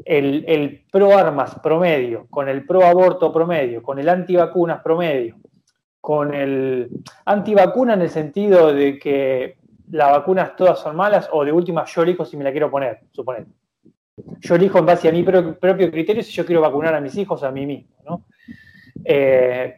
[0.05, 5.37] El, pro armas promedio, con el pro aborto promedio, con el antivacunas promedio,
[6.01, 6.91] con el
[7.25, 9.57] antivacuna en el sentido de que
[9.91, 13.01] las vacunas todas son malas o de última yo elijo si me la quiero poner,
[13.11, 13.51] suponete.
[14.41, 17.43] Yo elijo en base a mi propio criterio si yo quiero vacunar a mis hijos
[17.43, 17.97] o a mí mismo.
[18.05, 18.27] ¿no?
[19.05, 19.77] Eh,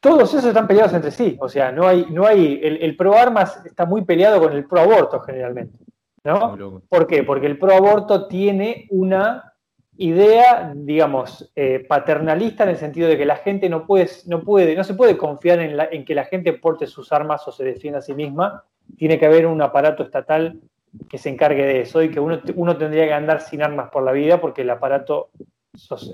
[0.00, 1.36] todos esos están peleados entre sí.
[1.40, 4.80] O sea, no hay, no hay, el, pro armas está muy peleado con el pro
[4.80, 5.78] aborto generalmente.
[6.24, 6.82] ¿No?
[6.88, 7.22] ¿Por qué?
[7.22, 9.54] Porque el pro aborto tiene una
[9.96, 14.76] idea, digamos, eh, paternalista en el sentido de que la gente no puede, no puede,
[14.76, 17.98] no se puede confiar en, en, que la gente porte sus armas o se defienda
[17.98, 18.64] a sí misma.
[18.96, 20.60] Tiene que haber un aparato estatal
[21.08, 24.04] que se encargue de eso y que uno, uno tendría que andar sin armas por
[24.04, 25.30] la vida porque el aparato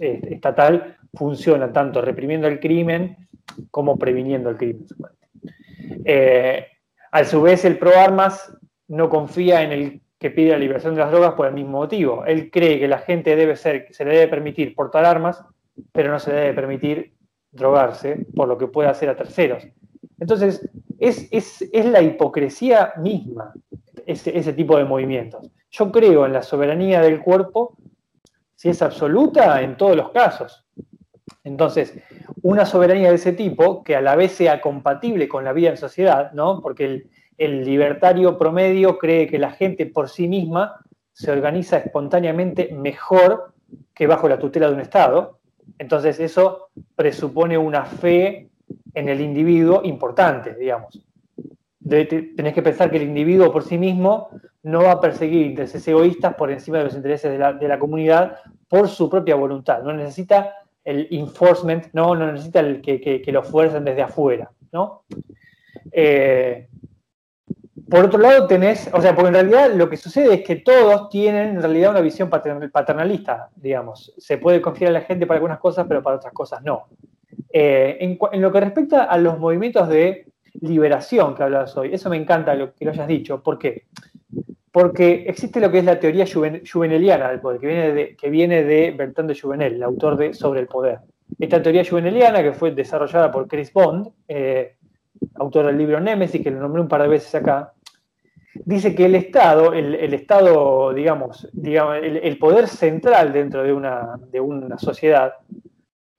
[0.00, 3.16] estatal funciona tanto reprimiendo el crimen
[3.70, 4.86] como previniendo el crimen.
[6.04, 6.66] Eh,
[7.12, 8.56] a su vez, el pro armas
[8.88, 12.24] no confía en el que pide la liberación de las drogas por el mismo motivo.
[12.24, 15.44] Él cree que la gente debe ser, se le debe permitir portar armas,
[15.92, 17.14] pero no se le debe permitir
[17.52, 19.66] drogarse por lo que puede hacer a terceros.
[20.18, 20.68] Entonces,
[20.98, 21.28] es,
[21.72, 23.52] la hipocresía misma
[24.06, 25.50] ese, ese tipo de movimientos.
[25.70, 27.76] Yo creo en la soberanía del cuerpo
[28.54, 30.64] si es absoluta en todos los casos.
[31.42, 31.98] Entonces,
[32.40, 35.76] una soberanía de ese tipo, que a la vez sea compatible con la vida en
[35.76, 36.62] sociedad, ¿no?
[36.62, 40.80] Porque el, libertario promedio cree que la gente por sí misma
[41.12, 43.52] se organiza espontáneamente mejor
[43.94, 45.38] que bajo la tutela de un Estado.
[45.78, 48.50] Entonces, eso presupone una fe
[48.94, 51.00] en el individuo importante, digamos.
[51.88, 54.28] tenés que pensar que el individuo por sí mismo
[54.62, 57.78] no va a perseguir intereses egoístas por encima de los intereses de la, de la
[57.78, 59.82] comunidad por su propia voluntad.
[59.82, 64.50] No necesita el enforcement, no, no necesita el que, que, lo fuercen desde afuera.
[64.72, 65.04] ¿no?
[65.92, 66.68] Eh,
[67.94, 71.09] por otro lado tenés, o sea, porque en realidad lo que sucede es que todos
[71.11, 74.12] tienen en realidad una visión paternalista, digamos.
[74.18, 76.88] Se puede confiar en la gente para algunas cosas, pero para otras cosas no.
[77.52, 82.16] Eh, en, lo que respecta a los movimientos de liberación que hablabas hoy, eso me
[82.16, 83.40] encanta lo que lo hayas dicho.
[83.40, 83.85] ¿Por qué?
[84.72, 88.64] Porque existe lo que es la teoría juveneliana del poder, que viene de, que viene
[88.64, 90.98] de Bertrand de Juvenel, el autor de Sobre el Poder.
[91.38, 94.74] Esta teoría juveneliana, que fue desarrollada por Chris Bond, eh,
[95.37, 97.72] autor del libro Nemesis, que lo nombré un par de veces acá,
[98.64, 104.40] dice que el Estado, el, Estado, digamos, digamos el, poder central dentro de una, de
[104.40, 105.35] una sociedad,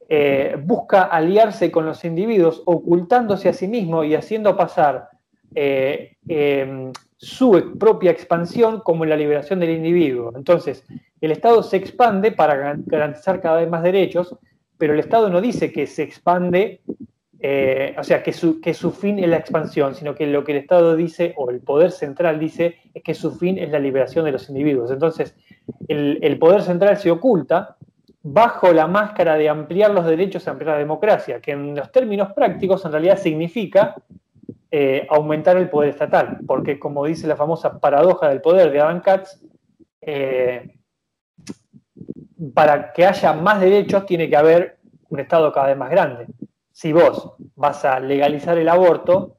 [0.08, 5.10] eh, busca aliarse con los individuos, ocultándose a sí mismo y haciendo pasar
[5.56, 10.32] eh, em, su propia expansión como la liberación del individuo.
[10.36, 10.86] Entonces,
[11.22, 14.38] el Estado se expande para garantizar cada vez más derechos,
[14.78, 16.82] pero el Estado no dice que se expande
[17.48, 20.96] eh, o sea, que su, fin es la expansión, sino que lo que el Estado
[20.96, 24.50] dice, o el poder central dice, es que su fin es la liberación de los
[24.50, 24.90] individuos.
[24.90, 25.36] Entonces,
[25.88, 27.78] el, poder central se oculta
[28.24, 32.84] bajo la máscara de ampliar los derechos, ampliar la democracia, que en los términos prácticos
[32.84, 33.94] en realidad significa
[34.72, 39.02] eh, aumentar el poder estatal, porque como dice la famosa paradoja del poder de Adam
[39.02, 39.40] Katz,
[40.02, 40.80] eh,
[42.56, 44.80] para que haya más derechos tiene que haber
[45.10, 46.26] un Estado cada vez más grande
[46.76, 49.38] si vos vas a legalizar el aborto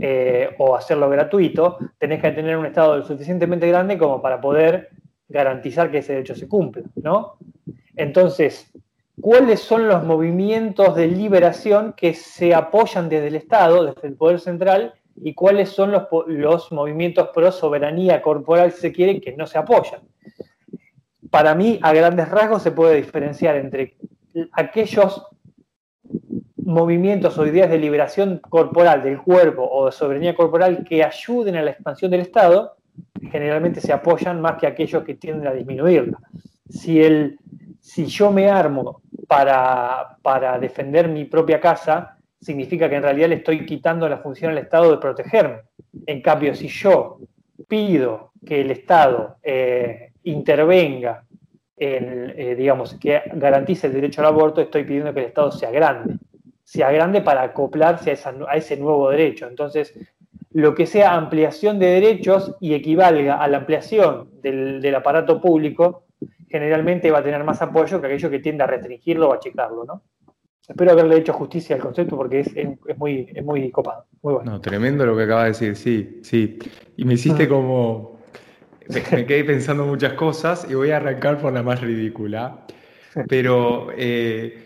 [0.00, 4.90] eh, o hacerlo gratuito, tenés que tener un Estado lo suficientemente grande como para poder
[5.28, 7.36] garantizar que ese derecho se cumpla, ¿no?
[7.94, 8.72] Entonces,
[9.20, 14.40] ¿cuáles son los movimientos de liberación que se apoyan desde el Estado, desde el Poder
[14.40, 19.46] Central, y cuáles son los, los movimientos pro soberanía corporal, si se quiere, que no
[19.46, 20.00] se apoyan?
[21.30, 23.96] Para mí, a grandes rasgos, se puede diferenciar entre
[24.50, 25.24] aquellos
[26.64, 31.62] movimientos o ideas de liberación corporal del cuerpo o de soberanía corporal que ayuden a
[31.62, 32.76] la expansión del Estado,
[33.30, 36.18] generalmente se apoyan más que aquellos que tienden a disminuirla.
[36.68, 37.38] Si, el,
[37.80, 43.36] si yo me armo para, para defender mi propia casa, significa que en realidad le
[43.36, 45.60] estoy quitando la función al Estado de protegerme.
[46.06, 47.18] En cambio, si yo
[47.68, 51.24] pido que el Estado eh, intervenga
[51.76, 55.70] en, eh, digamos, que garantice el derecho al aborto, estoy pidiendo que el Estado sea
[55.70, 56.16] grande
[56.64, 59.46] sea grande para acoplarse a, ese nuevo derecho.
[59.46, 59.94] Entonces,
[60.52, 66.06] lo que sea ampliación de derechos y equivalga a la ampliación del, aparato público,
[66.48, 70.02] generalmente va a tener más apoyo que aquello que tiende a restringirlo o achicarlo, ¿no?
[70.66, 74.06] Espero haberle hecho justicia al concepto porque es, muy, muy copado.
[74.22, 74.52] Muy bueno.
[74.52, 76.58] No, tremendo lo que acaba de decir, sí, sí.
[76.96, 78.20] Y me hiciste como.
[78.88, 82.64] Me, quedé pensando muchas cosas y voy a arrancar por la más ridícula.
[83.28, 84.63] Pero eh,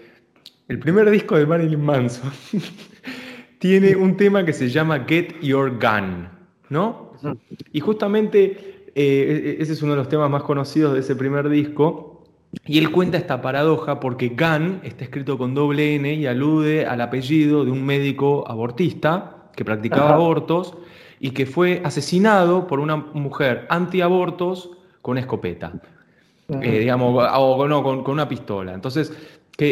[0.69, 2.31] el primer disco de Marilyn Manson
[3.59, 6.29] tiene un tema que se llama Get Your Gun,
[6.69, 7.13] ¿no?
[7.73, 12.25] Y justamente eh, ese es uno de los temas más conocidos de ese primer disco.
[12.67, 17.01] Y él cuenta esta paradoja porque Gun está escrito con doble N y alude al
[17.01, 20.75] apellido de un médico abortista que practicaba abortos
[21.21, 24.71] y que fue asesinado por una mujer antiabortos
[25.03, 25.73] con escopeta.
[26.63, 28.73] Eh, digamos, o no, con, con, una pistola.
[28.73, 29.13] Entonces,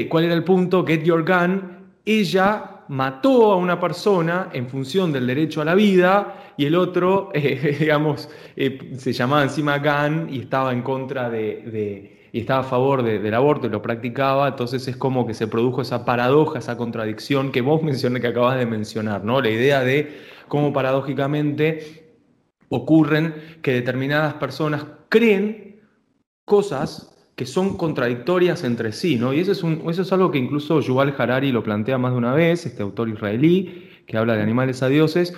[0.08, 0.84] ¿Cuál era el punto?
[0.84, 1.62] Get Your Gun.
[2.04, 7.30] Ella mató a una persona en función del derecho a la vida y el otro,
[7.34, 12.64] eh, digamos, eh, se llamaba encima Gun y estaba en contra de, y estaba a
[12.64, 16.76] favor del aborto y lo practicaba, entonces es como que se produjo esa paradoja, esa
[16.76, 19.40] contradicción que vos mencioné, que acabas de mencionar, ¿no?
[19.40, 22.10] La idea de cómo paradójicamente
[22.68, 25.80] ocurren que determinadas personas creen
[26.44, 29.34] cosas que son contradictorias entre sí, ¿no?
[29.34, 32.18] Y eso es, un, eso es algo que incluso Yuval Harari lo plantea más de
[32.18, 35.34] una vez, este autor israelí, que habla de animales a dioses,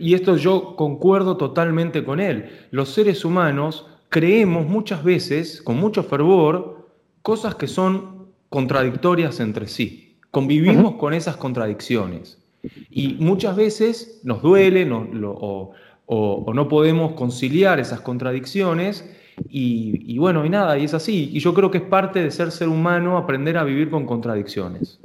[0.00, 2.50] y esto yo concuerdo totalmente con él.
[2.72, 6.88] Los seres humanos creemos muchas veces, con mucho fervor,
[7.22, 10.18] cosas que son contradictorias entre sí.
[10.32, 12.42] Convivimos con esas contradicciones.
[12.90, 15.72] Y muchas veces nos duele o,
[16.06, 19.04] o no podemos conciliar esas contradicciones
[19.48, 21.30] y, bueno, y nada, y es así.
[21.32, 24.98] Y yo creo que es parte de ser ser humano aprender a vivir con contradicciones.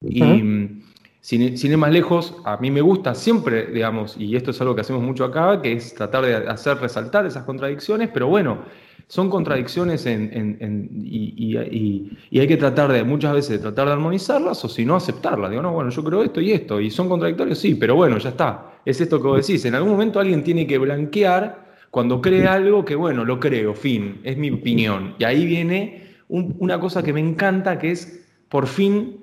[0.00, 0.82] Y mm,
[1.20, 4.82] sin, ir más lejos, a mí me gusta siempre, digamos, y esto es algo que
[4.82, 8.58] hacemos mucho acá, que es tratar de hacer resaltar esas contradicciones, pero bueno,
[9.06, 14.84] son contradicciones en, y, hay que tratar de, muchas veces, tratar de armonizarlas o si
[14.84, 15.50] no, aceptarlas.
[15.50, 18.30] Digo, no, bueno, yo creo esto y esto, y son contradictorios, sí, pero bueno, ya
[18.30, 18.72] está.
[18.84, 19.64] Es esto que vos decís.
[19.64, 21.61] En algún momento alguien tiene que blanquear
[21.92, 25.14] cuando cree algo que, bueno, lo creo, fin, es mi opinión.
[25.18, 29.18] Y ahí viene una cosa que me encanta, que es por fin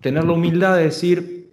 [0.00, 1.50] tener la humildad de decir,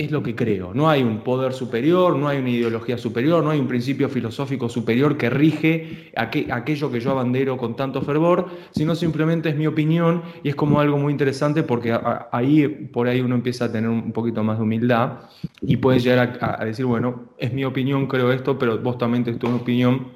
[0.00, 0.74] es lo que creo.
[0.74, 4.68] No hay un poder superior, no hay una ideología superior, no hay un principio filosófico
[4.68, 10.22] superior que rige aquello que yo abandero con tanto fervor, sino simplemente es mi opinión
[10.42, 11.96] y es como algo muy interesante porque
[12.32, 15.18] ahí por ahí uno empieza a tener un poquito más de humildad
[15.62, 19.40] y puede llegar a, decir, bueno, es mi opinión, creo esto, pero vos también tenés
[19.40, 20.08] tu opinión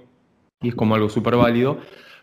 [0.63, 1.79] y es como algo súper válido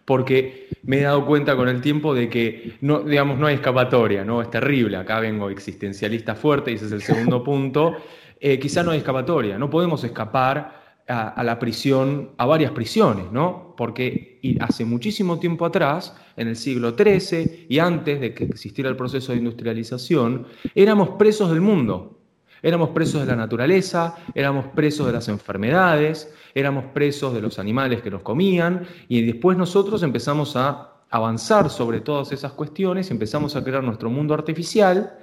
[0.07, 4.23] porque me he dado cuenta con el tiempo de que no, digamos, no hay escapatoria,
[4.23, 4.41] ¿no?
[4.41, 7.97] Es terrible, acá vengo existencialista fuerte y ese es el segundo punto.
[8.39, 13.73] Eh, quizá no hay escapatoria, no podemos escapar a, la prisión, a varias prisiones, ¿no?
[13.75, 18.95] Porque hace muchísimo tiempo atrás, en el siglo XIII y antes de que existiera el
[18.95, 22.16] proceso de industrialización, éramos presos del mundo,
[22.61, 28.01] Éramos presos de la naturaleza, éramos presos de las enfermedades, éramos presos de los animales
[28.01, 33.63] que nos comían y después nosotros empezamos a avanzar sobre todas esas cuestiones, empezamos a
[33.63, 35.17] crear nuestro mundo artificial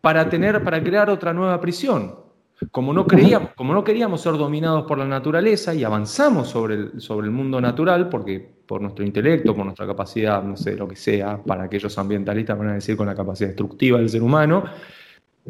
[0.00, 2.24] para, tener, para crear otra nueva prisión.
[2.70, 7.00] Como no, creíamos, como no queríamos ser dominados por la naturaleza y avanzamos sobre el,
[7.00, 10.96] sobre el mundo natural, porque por nuestro intelecto, por nuestra capacidad, no sé, lo que
[10.96, 14.64] sea, para aquellos ambientalistas van a decir con la capacidad destructiva del ser humano,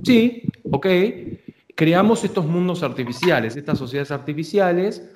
[0.03, 0.87] Sí, ok.
[1.75, 5.11] Creamos estos mundos artificiales, estas sociedades artificiales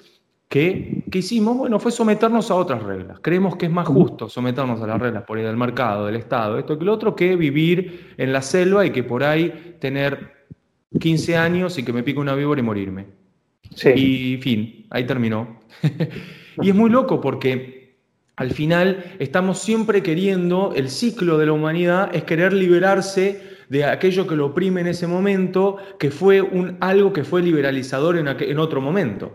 [0.49, 3.19] que, hicimos, bueno, fue someternos a otras reglas.
[3.21, 6.59] Creemos que es más justo someternos a las reglas por ahí del mercado, del Estado,
[6.59, 10.39] esto que lo otro, que vivir en la selva y que por ahí tener
[10.99, 13.07] 15 años y que me pique una víbora y morirme.
[13.75, 13.91] Sí.
[13.91, 15.61] Y fin, ahí terminó.
[16.63, 17.99] y es muy loco porque
[18.37, 24.27] al final estamos siempre queriendo, el ciclo de la humanidad es querer liberarse de aquello
[24.27, 28.59] que lo oprime en ese momento, que fue un, algo que fue liberalizador en, en
[28.59, 29.33] otro momento.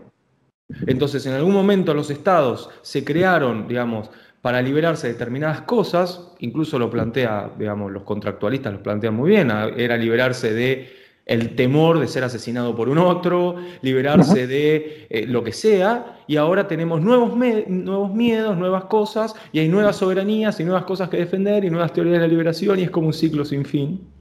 [0.86, 4.10] Entonces, en algún momento los estados se crearon, digamos,
[4.40, 9.50] para liberarse de determinadas cosas, incluso lo plantea, digamos, los contractualistas lo plantean muy bien,
[9.50, 15.42] era liberarse de el temor de ser asesinado por un otro, liberarse de eh, lo
[15.42, 20.64] que sea, y ahora tenemos nuevos, nuevos miedos, nuevas cosas, y hay nuevas soberanías y
[20.64, 23.46] nuevas cosas que defender y nuevas teorías de la liberación, y es como un ciclo
[23.46, 24.13] sin fin.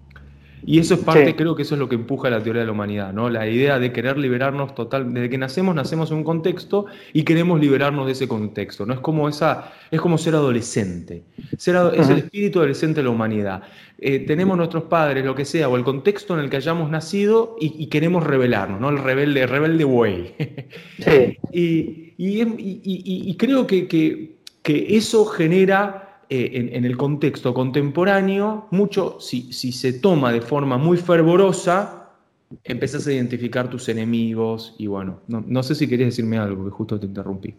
[0.65, 2.71] Y eso es parte, creo que eso es lo que empuja la teoría de la
[2.71, 3.29] humanidad, ¿no?
[3.29, 7.59] La idea de querer liberarnos total, desde que nacemos nacemos en un contexto y queremos
[7.59, 8.93] liberarnos de ese contexto, ¿no?
[8.93, 11.23] Es como esa, es como ser adolescente.
[11.57, 13.63] Ser es el espíritu adolescente de la humanidad.
[13.97, 17.55] Eh, tenemos nuestros padres, lo que sea, o el contexto en el que hayamos nacido
[17.59, 18.89] y, queremos rebelarnos, ¿no?
[18.89, 20.33] El rebelde, rebelde güey.
[20.99, 21.37] Sí.
[21.51, 26.02] y, y, creo que, que, que eso genera
[26.35, 32.09] eh, en, el contexto contemporáneo, mucho, si, si, se toma de forma muy fervorosa,
[32.63, 36.99] empezás a identificar tus enemigos y bueno, no, sé si querías decirme algo, que justo
[36.99, 37.53] te interrumpí.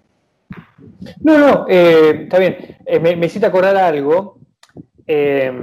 [1.20, 2.57] No, no, eh, está bien.
[2.85, 4.41] Eh, me, me, hiciste acordar algo
[5.07, 5.55] que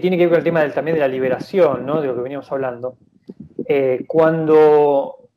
[0.00, 2.00] tiene que ver con el tema del, también de la liberación, ¿no?
[2.00, 2.96] de lo que veníamos hablando.
[4.08, 5.27] cuando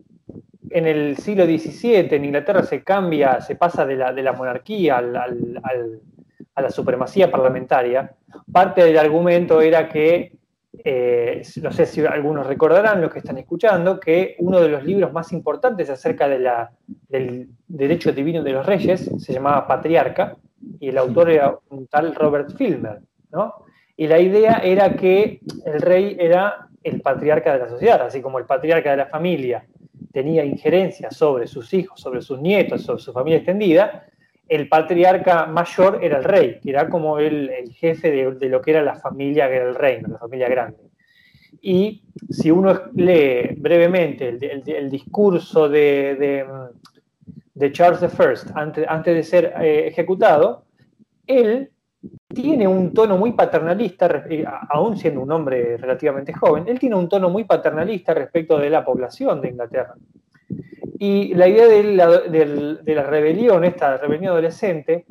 [0.74, 4.98] en el siglo XVII en Inglaterra se cambia, se pasa de la, de la monarquía
[4.98, 8.14] a la supremacía parlamentaria,
[8.52, 10.34] parte del argumento era que,
[10.84, 15.12] eh, no sé si algunos recordarán, los que están escuchando, que uno de los libros
[15.12, 16.72] más importantes acerca de la,
[17.10, 20.38] del derecho divino de los reyes se llamaba Patriarca,
[20.80, 23.00] y el autor era un tal Robert Filmer,
[23.32, 23.66] ¿no?
[23.98, 28.40] Y la idea era que el rey era el patriarca de la sociedad, así como
[28.40, 29.66] el patriarca de la familia
[30.12, 34.06] tenía injerencia sobre sus hijos, sobre sus nietos, sobre su familia extendida,
[34.52, 38.82] el patriarca mayor era el rey, que era como el, jefe de, lo que era
[38.84, 40.90] la familia, que era el reino, la familia grande.
[41.62, 46.46] Y si uno lee brevemente el, discurso de,
[47.72, 50.66] Charles I antes, antes de ser eh, ejecutado,
[51.28, 51.72] él
[52.34, 57.08] tiene un tono muy paternalista, eh, aún siendo un hombre relativamente joven, él tiene un
[57.08, 59.96] tono muy paternalista respecto de la población de Inglaterra.
[61.00, 61.84] Y la idea de
[62.94, 65.06] la, rebelión, esta rebelión adolescente,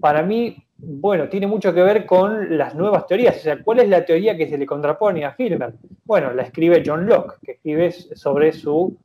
[0.00, 3.36] para mí, bueno, tiene mucho que ver con las nuevas teorías.
[3.36, 5.74] O sea, ¿cuál es la teoría que se le contrapone a Filmer?
[6.04, 8.96] Bueno, la escribe John Locke, que escribe sobre su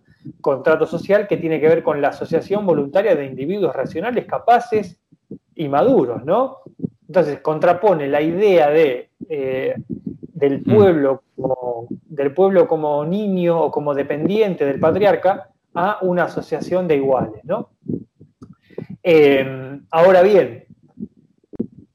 [0.42, 4.98] contrato social que tiene que ver con la asociación voluntaria de individuos racionales capaces
[5.56, 6.60] y maduros, ¿no?
[7.10, 9.74] Entonces, contrapone la idea de, eh,
[10.22, 10.76] del, mm.
[10.76, 16.98] pueblo como, del pueblo como niño o como dependiente del patriarca a una asociación de
[16.98, 17.72] iguales, ¿no?
[19.02, 20.66] Eh, ahora bien,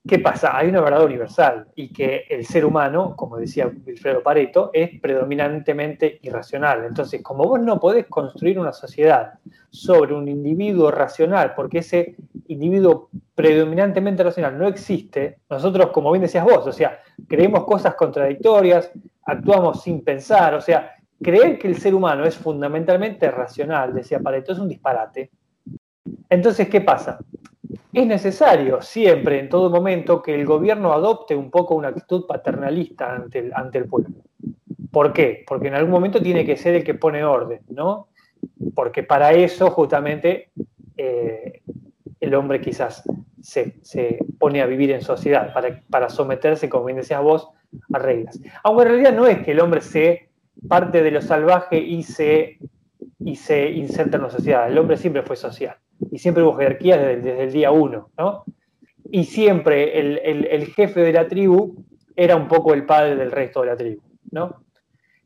[0.07, 0.57] ¿qué pasa?
[0.57, 6.19] Hay una verdad universal y que el ser humano, como decía Wilfredo Pareto, es predominantemente
[6.23, 6.85] irracional.
[6.85, 9.35] Entonces, como vos no podés construir una sociedad
[9.71, 12.17] sobre un individuo racional, porque ese
[12.49, 18.91] individuo predominantemente racional no existe, nosotros, como bien decías vos, o sea, creemos cosas contradictorias,
[19.25, 20.93] actuamos sin pensar, o sea,
[21.23, 25.31] creer que el ser humano es fundamentalmente racional, decía Pareto, es un disparate.
[26.29, 27.19] Entonces, ¿qué pasa?
[27.95, 33.15] Es necesario siempre, en todo momento, que el gobierno adopte un poco una actitud paternalista
[33.15, 34.17] ante el, ante el pueblo.
[34.91, 35.45] ¿Por qué?
[35.47, 38.09] Porque en algún momento tiene que ser el que pone orden, ¿no?
[38.75, 40.51] Porque para eso justamente
[40.97, 41.63] eh,
[42.19, 43.05] el hombre quizás
[43.41, 43.77] se,
[44.41, 47.49] pone a vivir en sociedad, para, para someterse, como bien decías vos,
[47.93, 48.41] a reglas.
[48.65, 50.31] Aunque en realidad no es que el hombre se
[50.67, 52.59] parte de lo salvaje y se,
[53.21, 54.69] y se inserta en la sociedad.
[54.69, 55.77] El hombre siempre fue social
[56.11, 58.45] y siempre hubo jerarquías desde, el día uno, ¿no?
[59.11, 61.77] Y siempre el, jefe de la tribu
[62.17, 64.65] era un poco el padre del resto de la tribu, ¿no?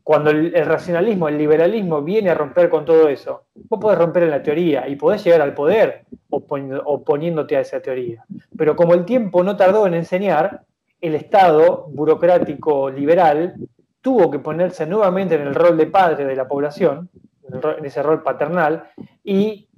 [0.02, 4.30] Cuando el, racionalismo, el liberalismo viene a romper con todo eso, vos podés romper en
[4.30, 8.24] la teoría y podés llegar al poder oponiéndote a esa teoría.
[8.56, 10.62] Pero como el tiempo no tardó en enseñar,
[11.00, 13.54] el Estado burocrático liberal
[14.00, 17.10] tuvo que ponerse nuevamente en el rol de padre de la población,
[17.78, 18.84] en ese rol paternal,
[19.22, 19.68] y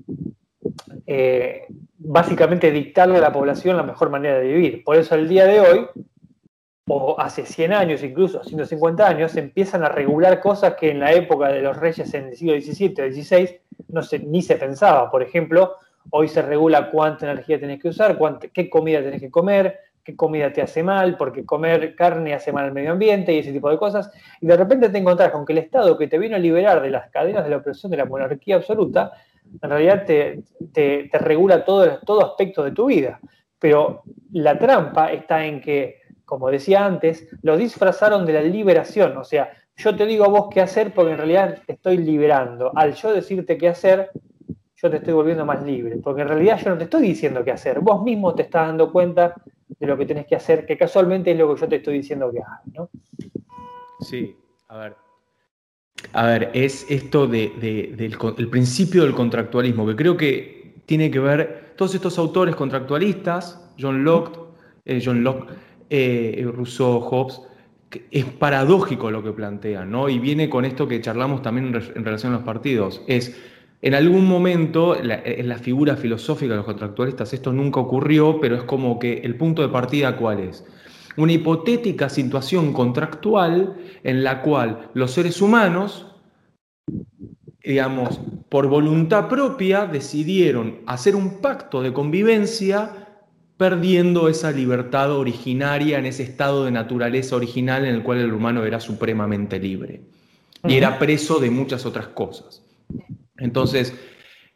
[1.12, 1.66] eh,
[1.98, 4.84] básicamente dictarle a la población la mejor manera de vivir.
[4.84, 5.86] Por eso el día de hoy,
[6.86, 11.12] o hace 100 años, incluso 150 años, se empiezan a regular cosas que en la
[11.12, 15.10] época de los reyes en el siglo XVII o XVI no se, ni se pensaba.
[15.10, 15.78] Por ejemplo,
[16.10, 18.16] hoy se regula cuánta energía tenés que usar,
[18.52, 22.66] qué comida tenés que comer, qué comida te hace mal, porque comer carne hace mal
[22.66, 24.12] al medio ambiente y ese tipo de cosas.
[24.40, 26.90] Y de repente te encontrás con que el Estado que te vino a liberar de
[26.90, 29.10] las cadenas de la opresión de la monarquía absoluta,
[29.62, 33.20] en realidad te, regula todo, todo aspecto de tu vida.
[33.58, 39.16] Pero la trampa está en que, como decía antes, lo disfrazaron de la liberación.
[39.16, 42.72] O sea, yo te digo a vos qué hacer porque en realidad te estoy liberando.
[42.74, 44.10] Al yo decirte qué hacer,
[44.76, 45.98] yo te estoy volviendo más libre.
[45.98, 47.80] Porque en realidad yo no te estoy diciendo qué hacer.
[47.80, 49.34] Vos mismo te estás dando cuenta
[49.68, 52.30] de lo que tenés que hacer, que casualmente es lo que yo te estoy diciendo
[52.30, 52.90] que hagas, ¿no?
[54.00, 54.36] Sí,
[54.68, 55.09] a ver.
[56.12, 57.52] A ver, es esto de,
[57.96, 63.72] del el principio del contractualismo, que creo que tiene que ver, todos estos autores contractualistas,
[63.78, 64.38] John Locke,
[64.84, 65.52] eh, John Locke
[65.88, 67.40] eh, Rousseau, Hobbes,
[68.10, 70.08] es paradójico lo que plantean, ¿no?
[70.08, 73.36] Y viene con esto que charlamos también en relación a los partidos, es
[73.82, 78.62] en algún momento, en la figura filosófica de los contractualistas, esto nunca ocurrió, pero es
[78.64, 80.64] como que el punto de partida cuál es.
[81.20, 86.06] Una hipotética situación contractual en la cual los seres humanos,
[87.62, 88.18] digamos,
[88.48, 93.08] por voluntad propia, decidieron hacer un pacto de convivencia
[93.58, 98.64] perdiendo esa libertad originaria en ese estado de naturaleza original en el cual el humano
[98.64, 100.00] era supremamente libre
[100.66, 102.62] y era preso de muchas otras cosas.
[103.36, 103.92] Entonces,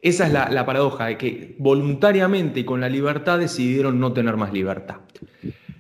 [0.00, 4.54] esa es la, paradoja, de que voluntariamente y con la libertad decidieron no tener más
[4.54, 5.00] libertad.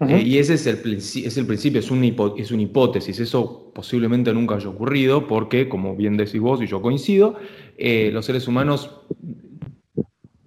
[0.00, 3.18] Eh, y ese es el, es el principio, es una, es una, hipótesis.
[3.20, 7.36] Eso posiblemente nunca haya ocurrido porque, como bien decís vos y yo coincido,
[7.78, 8.90] eh, los seres humanos,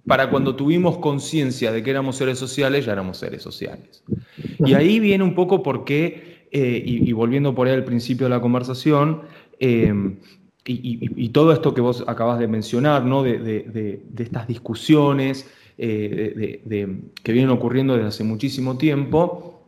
[0.06, 4.02] para cuando tuvimos conciencia de que éramos seres sociales, ya éramos seres sociales.
[4.64, 8.30] Y ahí viene un poco por qué, eh, y, volviendo por ahí al principio de
[8.30, 9.22] la conversación,
[10.64, 13.22] y, todo esto que vos acabas de mencionar, ¿no?
[13.22, 15.46] de, estas discusiones
[15.78, 16.62] eh,
[17.22, 19.62] que vienen ocurriendo desde hace muchísimo tiempo,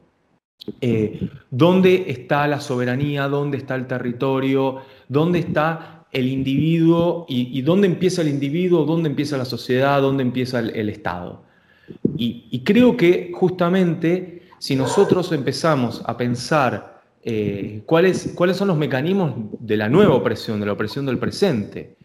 [0.80, 3.28] eh, ¿dónde está la soberanía?
[3.28, 4.78] ¿Dónde está el territorio?
[5.08, 7.24] ¿Dónde está el individuo?
[7.28, 8.84] ¿Y, dónde empieza el individuo?
[8.84, 10.02] ¿Dónde empieza la sociedad?
[10.02, 11.48] ¿Dónde empieza el Estado?
[12.16, 19.34] y creo que justamente si nosotros empezamos a pensar eh, ¿cuáles, cuáles son los mecanismos
[19.58, 21.96] de la nueva opresión, de la opresión del presente.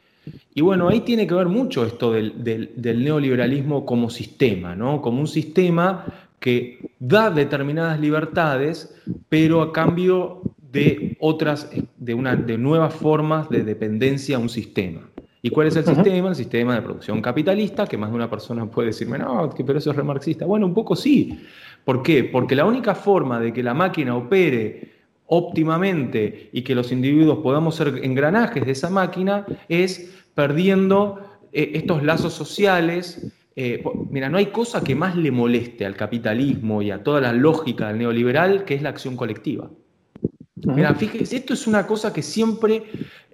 [0.53, 5.01] Y bueno, ahí tiene que ver mucho esto del, neoliberalismo como sistema, ¿no?
[5.01, 6.05] Como un sistema
[6.39, 8.95] que da determinadas libertades,
[9.29, 15.01] pero a cambio de otras, de, una, de nuevas formas de dependencia a un sistema.
[15.41, 16.29] ¿Y cuál es el sistema?
[16.29, 19.91] El sistema de producción capitalista, que más de una persona puede decirme, no, pero eso
[19.91, 20.45] es remarxista.
[20.45, 21.39] Bueno, un poco sí.
[21.83, 22.23] ¿Por qué?
[22.23, 24.94] Porque la única forma de que la máquina opere
[25.27, 31.19] óptimamente y que los individuos podamos ser engranajes de esa máquina es perdiendo
[31.51, 33.31] eh, estos lazos sociales.
[33.55, 37.33] Eh, mira, no hay cosa que más le moleste al capitalismo y a toda la
[37.33, 39.69] lógica del neoliberal que es la acción colectiva.
[40.55, 42.83] Mira, fíjese, esto es una cosa que siempre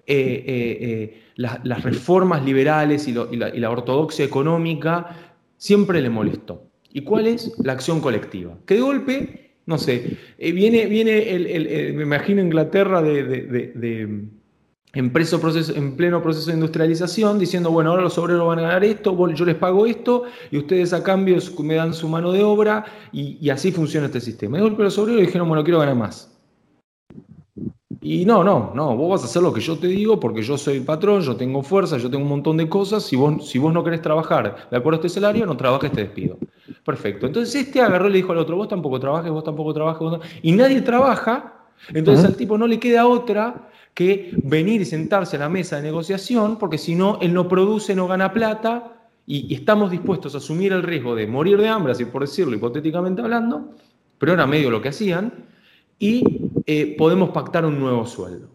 [0.06, 5.16] eh, las reformas liberales y, y la ortodoxia económica
[5.58, 6.68] siempre le molestó.
[6.94, 7.54] ¿Y cuál es?
[7.64, 8.58] La acción colectiva.
[8.66, 14.28] Que de golpe no sé, eh, viene, viene el, me imagino Inglaterra de,
[14.94, 18.84] en, proceso, en pleno proceso de industrialización, diciendo, bueno, ahora los obreros van a ganar
[18.84, 22.86] esto, yo les pago esto, y ustedes a cambio me dan su mano de obra,
[23.12, 24.60] y, así funciona este sistema.
[24.60, 26.31] Y los obreros dijeron, bueno, quiero ganar más.
[28.04, 30.58] Y no, no, no, vos vas a hacer lo que yo te digo porque yo
[30.58, 33.04] soy el patrón, yo tengo fuerza, yo tengo un montón de cosas.
[33.04, 36.02] Si vos, si vos no querés trabajar de acuerdo a este salario, no trabajes, te
[36.02, 36.38] despido.
[36.84, 37.28] Perfecto.
[37.28, 40.52] Entonces este agarró y le dijo al otro, vos tampoco trabajes, vos tampoco trabajes, y
[40.52, 41.54] nadie trabaja.
[41.94, 45.84] Entonces al tipo no le queda otra que venir y sentarse a la mesa de
[45.84, 48.94] negociación, porque si no, él no produce, no gana plata,
[49.28, 53.22] y, estamos dispuestos a asumir el riesgo de morir de hambre, así por decirlo, hipotéticamente
[53.22, 53.76] hablando,
[54.18, 55.34] pero era medio lo que hacían,
[56.02, 58.50] y eh, podemos pactar un nuevo sueldo.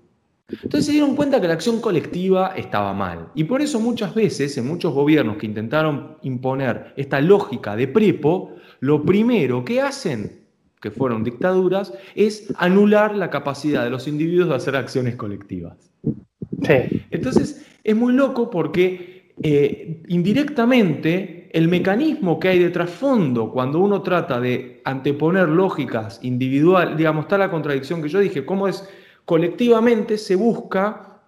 [0.49, 3.29] Entonces se dieron cuenta que la acción colectiva estaba mal.
[3.37, 8.51] Y por eso muchas veces, en muchos gobiernos que intentaron imponer esta lógica de prepo,
[8.81, 10.41] lo primero que hacen,
[10.81, 15.77] que fueron dictaduras, es anular la capacidad de los individuos de hacer acciones colectivas.
[17.11, 24.03] Entonces es muy loco porque eh, indirectamente el mecanismo que hay de trasfondo cuando uno
[24.03, 28.87] trata de anteponer lógicas individuales, digamos, está la contradicción que yo dije, cómo es
[29.25, 31.23] colectivamente se busca,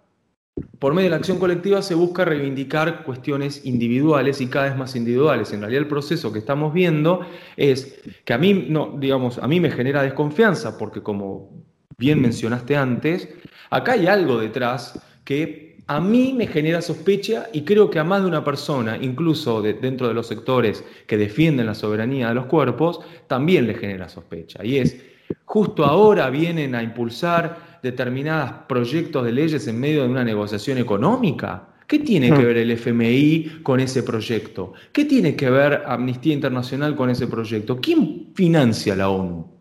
[0.78, 4.94] por medio de la acción colectiva se busca reivindicar cuestiones individuales y cada vez más
[4.96, 5.50] individuales.
[5.54, 7.22] En realidad el proceso que estamos viendo
[7.56, 11.64] es que a mí, no, digamos, a mí me genera desconfianza porque como
[11.96, 13.30] bien mencionaste antes,
[13.70, 18.20] acá hay algo detrás que a mí me genera sospecha y creo que a más
[18.20, 23.00] de una persona, incluso dentro de los sectores que defienden la soberanía de los cuerpos,
[23.26, 24.62] también le genera sospecha.
[24.62, 24.98] Y es,
[25.46, 31.70] justo ahora vienen a impulsar determinados proyectos de leyes en medio de una negociación económica.
[31.86, 32.46] ¿Qué tiene que hmm.
[32.46, 34.74] ver el FMI con ese proyecto?
[34.92, 37.80] ¿Qué tiene que ver Amnistía Internacional con ese proyecto?
[37.80, 39.57] ¿Quién financia la ONU?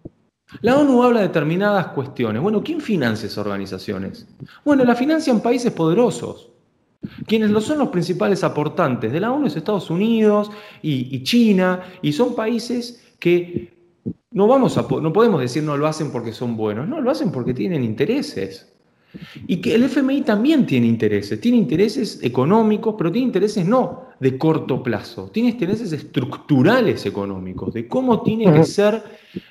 [0.62, 2.42] La ONU habla de determinadas cuestiones.
[2.42, 4.28] Bueno, ¿quién financia esas organizaciones?
[4.64, 6.50] Bueno, la financian países poderosos.
[7.26, 10.50] Quienes lo son los principales aportantes de la ONU es Estados Unidos
[10.82, 13.78] y, China, y son países que
[14.32, 17.32] no, vamos a, no podemos decir no lo hacen porque son buenos, no, lo hacen
[17.32, 18.74] porque tienen intereses.
[19.48, 24.38] Y que el FMI también tiene intereses, tiene intereses económicos, pero tiene intereses no de
[24.38, 29.04] corto plazo, tiene intereses estructurales económicos, de cómo tiene que ser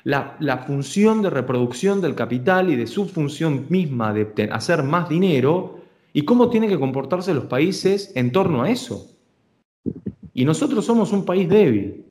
[0.04, 5.08] la, la función de reproducción del capital y de su función misma de hacer más
[5.08, 5.80] dinero
[6.12, 9.10] y cómo tienen que comportarse los países en torno a eso.
[10.32, 12.04] Y nosotros somos un país débil.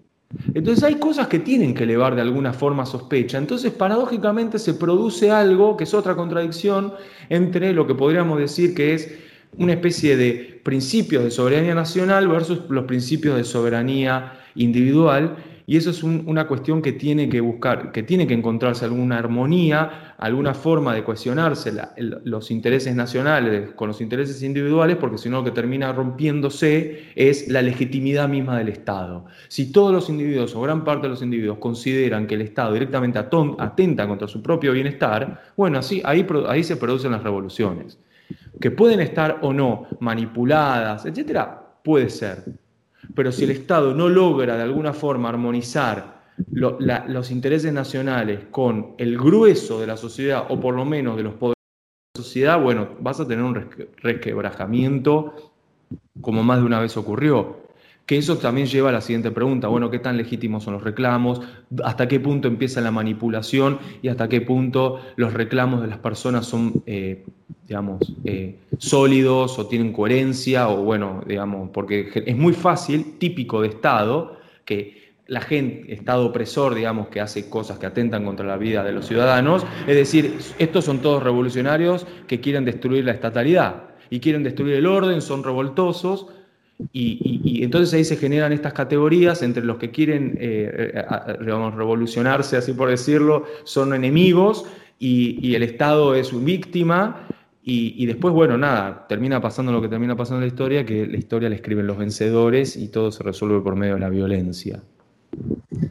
[0.54, 3.38] Entonces hay cosas que tienen que elevar de alguna forma sospecha.
[3.38, 6.94] Entonces paradójicamente se produce algo que es otra contradicción
[7.30, 9.25] entre lo que podríamos decir que es
[9.58, 15.36] una especie de principios de soberanía nacional versus los principios de soberanía individual
[15.68, 20.14] y eso es una cuestión que tiene que buscar, que tiene que encontrarse alguna armonía,
[20.20, 25.44] alguna forma de cohesionarse los intereses nacionales con los intereses individuales, porque si no lo
[25.44, 29.26] que termina rompiéndose es la legitimidad misma del Estado.
[29.48, 33.18] Si todos los individuos o gran parte de los individuos consideran que el Estado directamente
[33.18, 37.98] atenta contra su propio bienestar, bueno, así, ahí, ahí se producen las revoluciones.
[38.60, 42.44] Que pueden estar o no manipuladas, etcétera, puede ser
[43.14, 46.16] pero si el Estado no logra de alguna forma armonizar
[46.52, 51.34] los intereses nacionales con el grueso de la sociedad, o por lo menos de los
[51.36, 51.56] poderes
[52.14, 53.70] de la sociedad, bueno, vas a tener un
[54.02, 55.54] resquebrajamiento
[56.22, 57.65] como más de una vez ocurrió.
[58.06, 61.42] Que eso también lleva a la siguiente pregunta, bueno, ¿qué tan legítimos son los reclamos?
[61.84, 63.80] ¿Hasta qué punto empieza la manipulación?
[64.04, 67.26] ¿Y hasta qué punto los reclamos de las personas son, eh,
[67.68, 70.70] digamos, eh, sólidos o tienen coherencia?
[70.70, 76.76] O bueno, digamos, porque es muy fácil, típico de Estado, que la gente, Estado opresor,
[76.76, 80.86] digamos, que hace cosas que atentan contra la vida de los ciudadanos, es decir, estos
[80.86, 86.28] son todos revolucionarios que quieren destruir la estatalidad y quieren destruir el orden, son revoltosos,
[86.92, 91.06] y, entonces ahí se generan estas categorías entre los que quieren eh, eh,
[91.40, 94.66] revolucionarse, así por decirlo, son enemigos
[95.00, 97.28] y, el Estado es su víctima.
[97.68, 101.18] Y, después, bueno, nada, termina pasando lo que termina pasando en la historia, que la
[101.18, 104.84] historia la escriben los vencedores y todo se resuelve por medio de la violencia.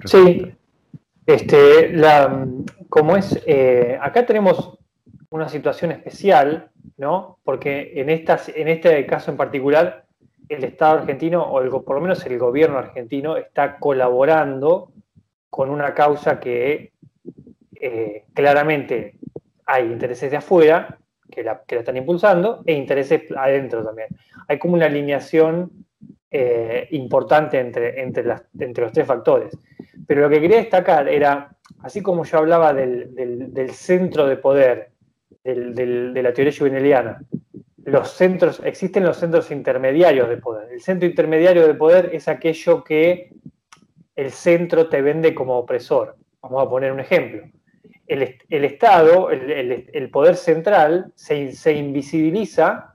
[0.05, 0.53] Sí,
[1.27, 2.47] este, la,
[2.89, 4.79] como es, eh, acá tenemos
[5.31, 7.39] una situación especial, ¿no?
[7.43, 10.05] Porque en, estas, en este caso en particular
[10.49, 14.93] el Estado argentino, o por lo menos el gobierno argentino, está colaborando
[15.51, 16.93] con una causa que
[17.75, 19.15] eh, claramente
[19.67, 20.99] hay intereses de afuera
[21.31, 24.09] que la, están impulsando e intereses adentro también.
[24.49, 25.71] Hay como una alineación
[26.31, 29.57] eh, importante entre, entre, los tres factores.
[30.07, 34.91] Pero lo que quería destacar era, así como yo hablaba del, centro de poder,
[35.45, 37.23] de la teoría juveniliana,
[37.85, 40.73] los centros, existen los centros intermediarios de poder.
[40.73, 43.31] El centro intermediario de poder es aquello que
[44.17, 46.17] el centro te vende como opresor.
[46.41, 47.43] Vamos a poner un ejemplo.
[48.07, 52.95] el, Estado, el, poder central, se, se, invisibiliza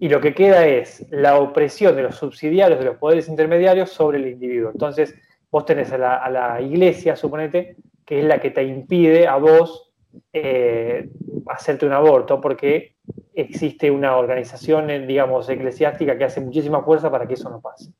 [0.00, 4.18] y lo que queda es la opresión de los subsidiarios, de los poderes intermediarios sobre
[4.18, 4.70] el individuo.
[4.70, 5.14] Entonces,
[5.50, 9.36] vos tenés a la, a la iglesia, suponete, que es la que te impide a
[9.36, 9.92] vos
[10.32, 11.08] eh,
[11.46, 12.96] hacerte un aborto, porque
[13.40, 17.92] existe una organización, digamos, eclesiástica que hace muchísima fuerza para que eso no pase.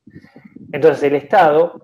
[0.73, 1.81] Entonces el Estado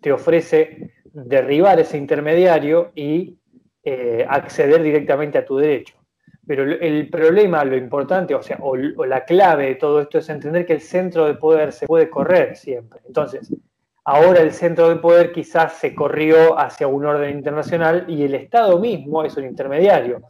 [0.00, 3.38] te ofrece derribar ese intermediario y
[3.82, 5.96] eh, acceder directamente a tu derecho.
[6.46, 10.66] Pero el problema, lo importante, o sea, o, la clave de todo esto es entender
[10.66, 13.00] que el centro de poder se puede correr siempre.
[13.06, 13.54] Entonces,
[14.04, 18.78] ahora el centro de poder quizás se corrió hacia un orden internacional y el Estado
[18.78, 20.20] mismo es un intermediario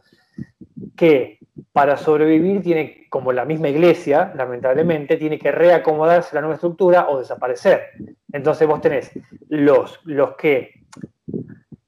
[0.95, 1.39] que
[1.71, 7.09] para sobrevivir tiene, como la misma iglesia, lamentablemente, tiene que reacomodarse a la nueva estructura
[7.09, 7.89] o desaparecer.
[8.31, 9.11] Entonces vos tenés
[9.49, 10.83] los, los que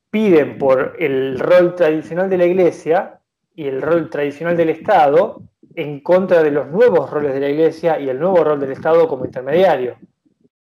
[0.10, 3.20] piden por el rol tradicional de la iglesia
[3.56, 5.42] y el rol tradicional del Estado
[5.76, 9.08] en contra de los nuevos roles de la iglesia y el nuevo rol del Estado
[9.08, 9.98] como intermediario.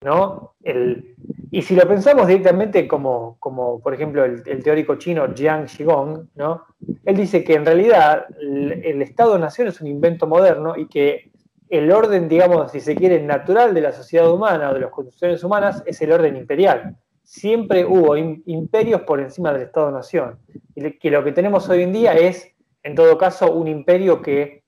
[0.02, 0.56] ¿no?
[0.64, 1.16] El,
[1.50, 6.66] y si lo pensamos directamente como, como por ejemplo, el, teórico chino Jiang Xigong, ¿no?
[7.06, 11.32] Él dice que en realidad el, Estado-Nación es un invento moderno y que
[11.70, 15.44] el orden, digamos, si se quiere, natural de la sociedad humana o de las construcciones
[15.44, 16.98] humanas es el orden imperial.
[17.24, 20.40] Siempre hubo imperios por encima del Estado-Nación.
[20.76, 24.64] Y que lo que tenemos hoy en día es, en todo caso, un imperio que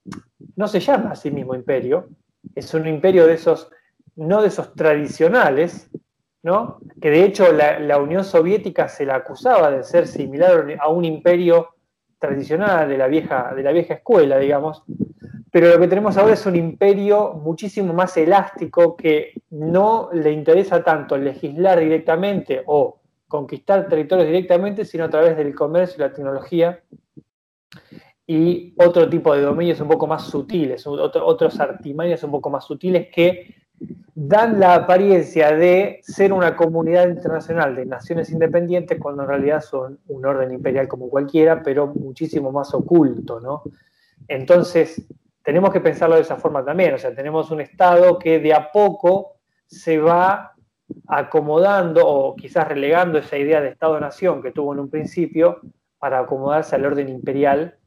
[0.55, 2.09] no se llama a sí mismo imperio,
[2.55, 3.69] es un imperio de esos,
[4.15, 5.89] no de esos tradicionales,
[6.43, 6.79] ¿no?
[7.01, 11.69] que de hecho la, Unión Soviética se la acusaba de ser similar a un imperio
[12.17, 14.83] tradicional de la vieja, de la vieja escuela, digamos,
[15.51, 20.83] pero lo que tenemos ahora es un imperio muchísimo más elástico que no le interesa
[20.83, 26.83] tanto legislar directamente o conquistar territorios directamente, sino a través del comercio y la tecnología
[28.27, 33.07] y otro tipo de dominios un poco más sutiles, otros artimaños un poco más sutiles
[33.11, 33.55] que
[34.15, 39.99] dan la apariencia de ser una comunidad internacional de naciones independientes cuando en realidad son
[40.07, 43.63] un orden imperial como cualquiera, pero muchísimo más oculto, ¿no?
[44.27, 45.01] Entonces,
[45.41, 48.71] tenemos que pensarlo de esa forma también, o sea, tenemos un Estado que de a
[48.71, 50.53] poco se va
[51.07, 55.61] acomodando o quizás relegando esa idea de Estado-nación que tuvo en un principio
[55.97, 57.77] para acomodarse al orden imperial,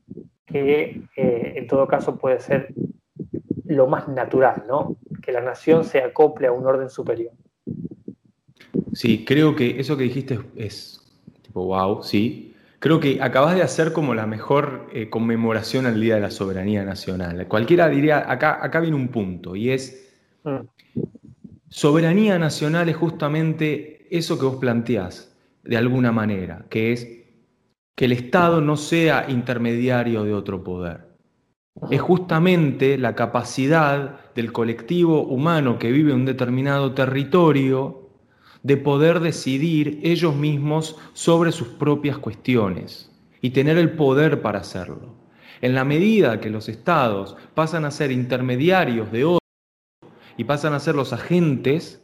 [0.47, 2.73] que eh, en todo caso puede ser
[3.67, 4.97] lo más natural, ¿no?
[5.23, 7.33] Que la nación se acople a un orden superior.
[8.93, 11.01] Sí, creo que eso que dijiste es,
[11.43, 12.55] tipo, wow, sí.
[12.79, 16.85] Creo que acabas de hacer como la mejor eh, conmemoración al Día de la Soberanía
[16.85, 17.47] Nacional.
[17.47, 20.13] Cualquiera diría, acá, acá viene un punto, y es,
[20.43, 20.57] mm.
[21.69, 27.09] soberanía nacional es justamente eso que vos planteás, de alguna manera, que es
[27.95, 31.12] que el Estado no sea intermediario de otro poder
[31.91, 38.11] es justamente la capacidad del colectivo humano que vive en un determinado territorio
[38.63, 43.11] de poder decidir ellos mismos sobre sus propias cuestiones
[43.41, 45.17] y tener el poder para hacerlo.
[45.61, 49.41] En la medida que los estados pasan a ser intermediarios de otros
[50.37, 52.03] y pasan a ser los agentes,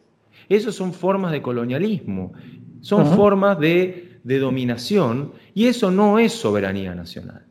[0.48, 2.32] esos son formas de colonialismo,
[2.80, 7.47] son formas de, de dominación y eso no es soberanía nacional.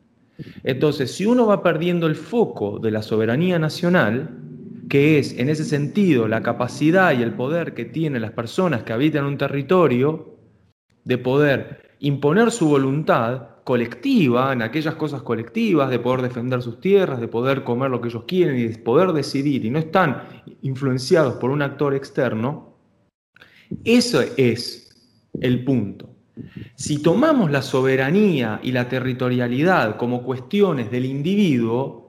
[0.64, 4.30] Entonces, si uno va perdiendo el foco de la soberanía nacional,
[4.90, 8.94] que es en ese sentido la capacidad y el poder que tienen las personas que
[8.94, 10.36] habitan un territorio
[11.04, 17.20] de poder imponer su voluntad colectiva en aquellas cosas colectivas, de poder defender sus tierras,
[17.20, 20.24] de poder comer lo que ellos quieren y de poder decidir y no están
[20.62, 22.78] influenciados por un actor externo,
[23.84, 24.90] eso es
[25.42, 26.16] el punto.
[26.76, 32.08] Si tomamos la soberanía y la territorialidad como cuestiones del individuo,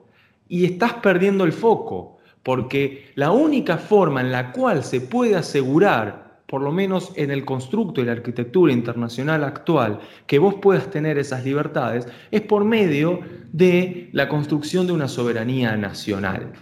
[0.48, 6.40] y estás perdiendo el foco, porque la única forma en la cual se puede asegurar,
[6.46, 11.18] por lo menos en el constructo y la arquitectura internacional actual, que vos puedas tener
[11.18, 13.20] esas libertades, es por medio
[13.52, 16.52] de la construcción de una soberanía nacional.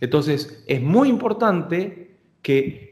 [0.00, 2.85] Entonces, es muy importante que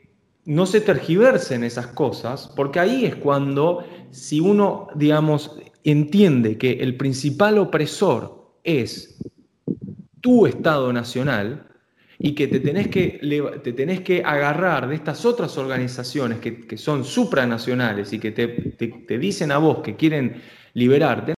[0.47, 6.97] no se tergiversen esas cosas, porque ahí es cuando, si uno, digamos, entiende que el
[6.97, 9.19] principal opresor es
[10.21, 11.69] tu Estado nacional
[12.19, 13.21] y que te tenés que,
[13.63, 19.19] te tenés que agarrar de estas otras organizaciones que, son supranacionales y que te, te
[19.19, 20.41] dicen a vos que quieren
[20.75, 21.35] liberarte,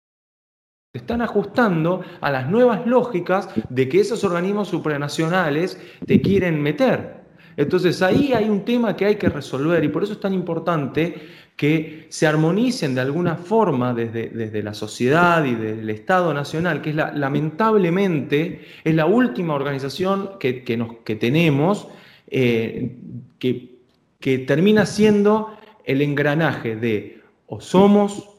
[0.93, 7.24] te están ajustando a las nuevas lógicas de que esos organismos supranacionales te quieren meter.
[7.57, 11.15] Entonces ahí hay un tema que hay que resolver y por eso es tan importante
[11.57, 16.91] que se armonicen de alguna forma desde, desde la sociedad y del Estado Nacional, que
[16.91, 21.87] es la, lamentablemente es la última organización que, que tenemos
[22.29, 22.97] eh,
[23.39, 23.79] que,
[24.19, 28.31] que termina siendo el engranaje de o somos,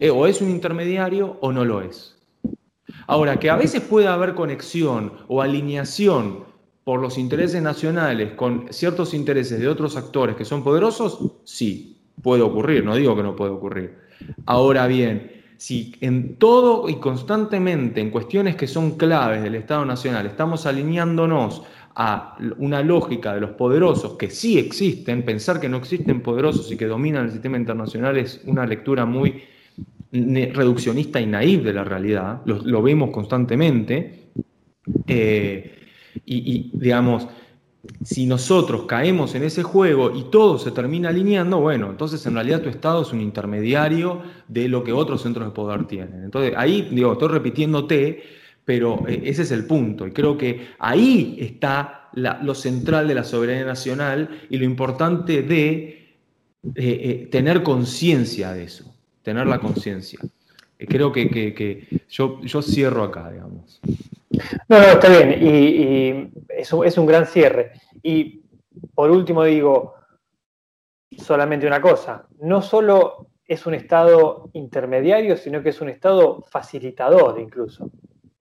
[0.00, 2.16] eh, o es un intermediario o no lo es.
[3.06, 6.44] Ahora, que a veces puede haber conexión o alineación
[6.84, 12.42] por los intereses nacionales con ciertos intereses de otros actores que son poderosos, sí, puede
[12.42, 13.94] ocurrir, no digo que no puede ocurrir.
[14.46, 20.26] Ahora bien, si en todo y constantemente en cuestiones que son claves del Estado Nacional
[20.26, 21.62] estamos alineándonos
[21.96, 26.76] a una lógica de los poderosos que sí existen, pensar que no existen poderosos y
[26.76, 29.42] que dominan el sistema internacional es una lectura muy
[30.12, 34.28] reduccionista y naive de la realidad, lo, vemos constantemente,
[35.06, 35.83] eh,
[36.24, 37.26] y, digamos,
[38.02, 42.62] si nosotros caemos en ese juego y todo se termina alineando, bueno, entonces en realidad
[42.62, 46.24] tu Estado es un intermediario de lo que otros centros de poder tienen.
[46.24, 48.22] Entonces ahí, digo, estoy repitiéndote,
[48.64, 50.06] pero eh, ese es el punto.
[50.06, 56.04] Y creo que ahí está lo central de la soberanía nacional y lo importante de
[56.64, 60.20] eh, eh, tener conciencia de eso, tener la conciencia.
[60.78, 63.80] creo que, yo, yo, cierro acá, digamos.
[64.68, 67.72] No, no, está bien, y, es un gran cierre.
[68.02, 68.42] Y
[68.94, 69.94] por último digo
[71.16, 77.38] solamente una cosa, no solo es un Estado intermediario, sino que es un Estado facilitador
[77.38, 77.90] incluso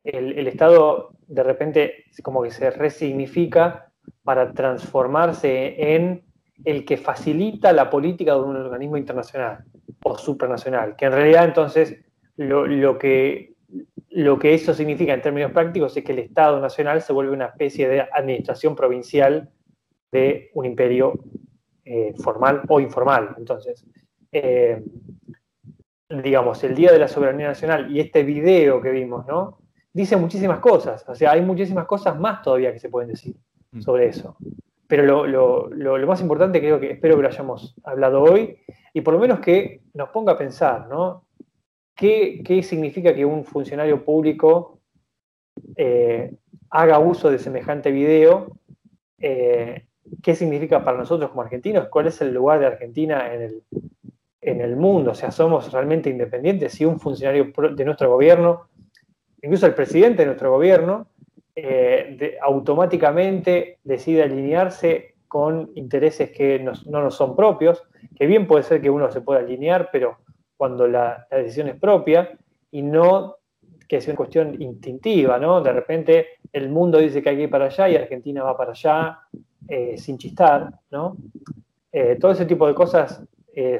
[0.03, 3.91] el, Estado de repente como que se resignifica
[4.23, 6.23] para transformarse en
[6.65, 9.63] el que facilita la política de un organismo internacional
[10.03, 11.97] o supranacional, que en realidad entonces
[12.35, 13.53] lo, que,
[14.16, 17.47] lo que eso significa en términos prácticos es que el Estado nacional se vuelve una
[17.47, 19.49] especie de administración provincial
[20.11, 21.14] de un imperio
[21.86, 23.36] eh, formal o informal.
[23.38, 23.86] Entonces,
[24.32, 24.84] eh,
[26.09, 29.57] digamos, el Día de la Soberanía Nacional y este video que vimos, ¿no?
[29.93, 31.05] dice muchísimas cosas.
[31.07, 33.36] O sea, hay muchísimas cosas más todavía que se pueden decir
[33.72, 33.82] mm.
[33.82, 34.36] sobre eso.
[34.88, 38.57] Pero lo, más importante creo que espero que lo hayamos hablado hoy
[38.93, 41.26] y por lo menos que nos ponga a pensar, ¿no?
[41.95, 44.79] ¿Qué, significa que un funcionario público
[45.75, 46.33] eh,
[46.69, 48.57] haga uso de semejante video?
[49.19, 49.85] Eh,
[50.21, 51.87] ¿Qué significa para nosotros como argentinos?
[51.89, 53.63] ¿Cuál es el lugar de Argentina en el,
[54.41, 55.11] en el mundo?
[55.11, 56.73] O sea, ¿somos realmente independientes?
[56.73, 58.67] Si un funcionario de nuestro gobierno
[59.43, 61.07] incluso el presidente de nuestro gobierno,
[61.55, 67.83] eh, automáticamente decide alinearse con intereses que no nos son propios,
[68.15, 70.17] que bien puede ser que uno se pueda alinear, pero
[70.58, 72.38] cuando la, decisión es propia
[72.72, 73.38] y no
[73.88, 75.62] que sea una cuestión instintiva, ¿no?
[75.62, 78.72] De repente el mundo dice que hay que ir para allá y Argentina va para
[78.72, 79.20] allá
[79.68, 81.18] eh, sin chistar, ¿no?
[81.91, 83.24] Eh, todo ese tipo de cosas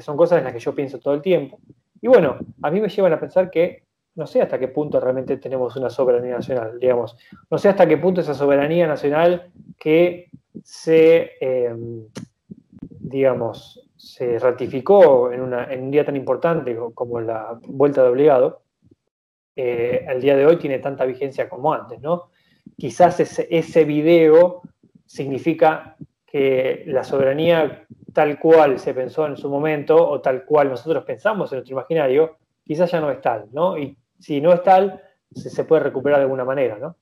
[0.02, 1.58] son cosas en las que yo pienso todo el tiempo.
[2.00, 5.38] Y bueno, a mí me llevan a pensar que no sé hasta qué punto realmente
[5.38, 7.18] tenemos una soberanía nacional, digamos.
[7.50, 10.30] No sé hasta qué punto esa soberanía nacional que
[10.64, 11.32] se,
[13.00, 18.64] digamos, se ratificó en, un día tan importante como la vuelta de obligado,
[19.56, 22.32] eh, al día de hoy tiene tanta vigencia como antes, ¿no?
[22.78, 24.62] Quizás ese, ese video
[25.06, 25.96] significa
[26.26, 31.52] que la soberanía tal cual se pensó en su momento o tal cual nosotros pensamos
[31.52, 33.78] en nuestro imaginario, quizás ya no es tal, ¿no?
[33.78, 35.02] Y si no es tal,
[35.34, 36.98] se, puede recuperar de alguna manera, ¿no?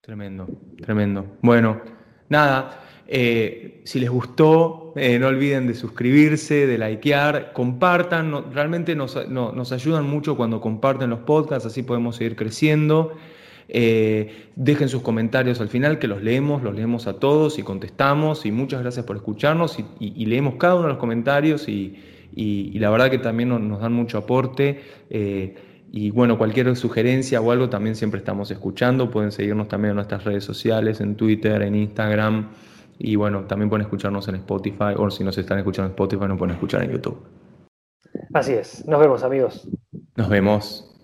[0.00, 0.48] Tremendo,
[0.82, 1.24] tremendo.
[1.40, 1.80] Bueno,
[2.28, 9.16] nada, eh, si les gustó, eh, no olviden de suscribirse, de likear, compartan, realmente nos,
[9.72, 13.12] ayudan mucho cuando comparten los podcasts, así podemos seguir creciendo.
[13.68, 18.44] Eh, dejen sus comentarios al final, que los leemos, los leemos a todos y contestamos.
[18.44, 21.96] Y muchas gracias por escucharnos y leemos cada uno de los comentarios y,
[22.74, 24.80] la verdad que también nos, dan mucho aporte.
[25.92, 29.10] Y bueno, cualquier sugerencia o algo también siempre estamos escuchando.
[29.10, 32.48] Pueden seguirnos también en nuestras redes sociales, en Twitter, en Instagram.
[32.98, 36.38] Y bueno, también pueden escucharnos en Spotify, o si nos están escuchando en Spotify, nos
[36.38, 37.18] pueden escuchar en YouTube.
[38.32, 38.86] Así es.
[38.86, 39.68] Nos vemos, amigos.
[40.16, 40.95] Nos vemos.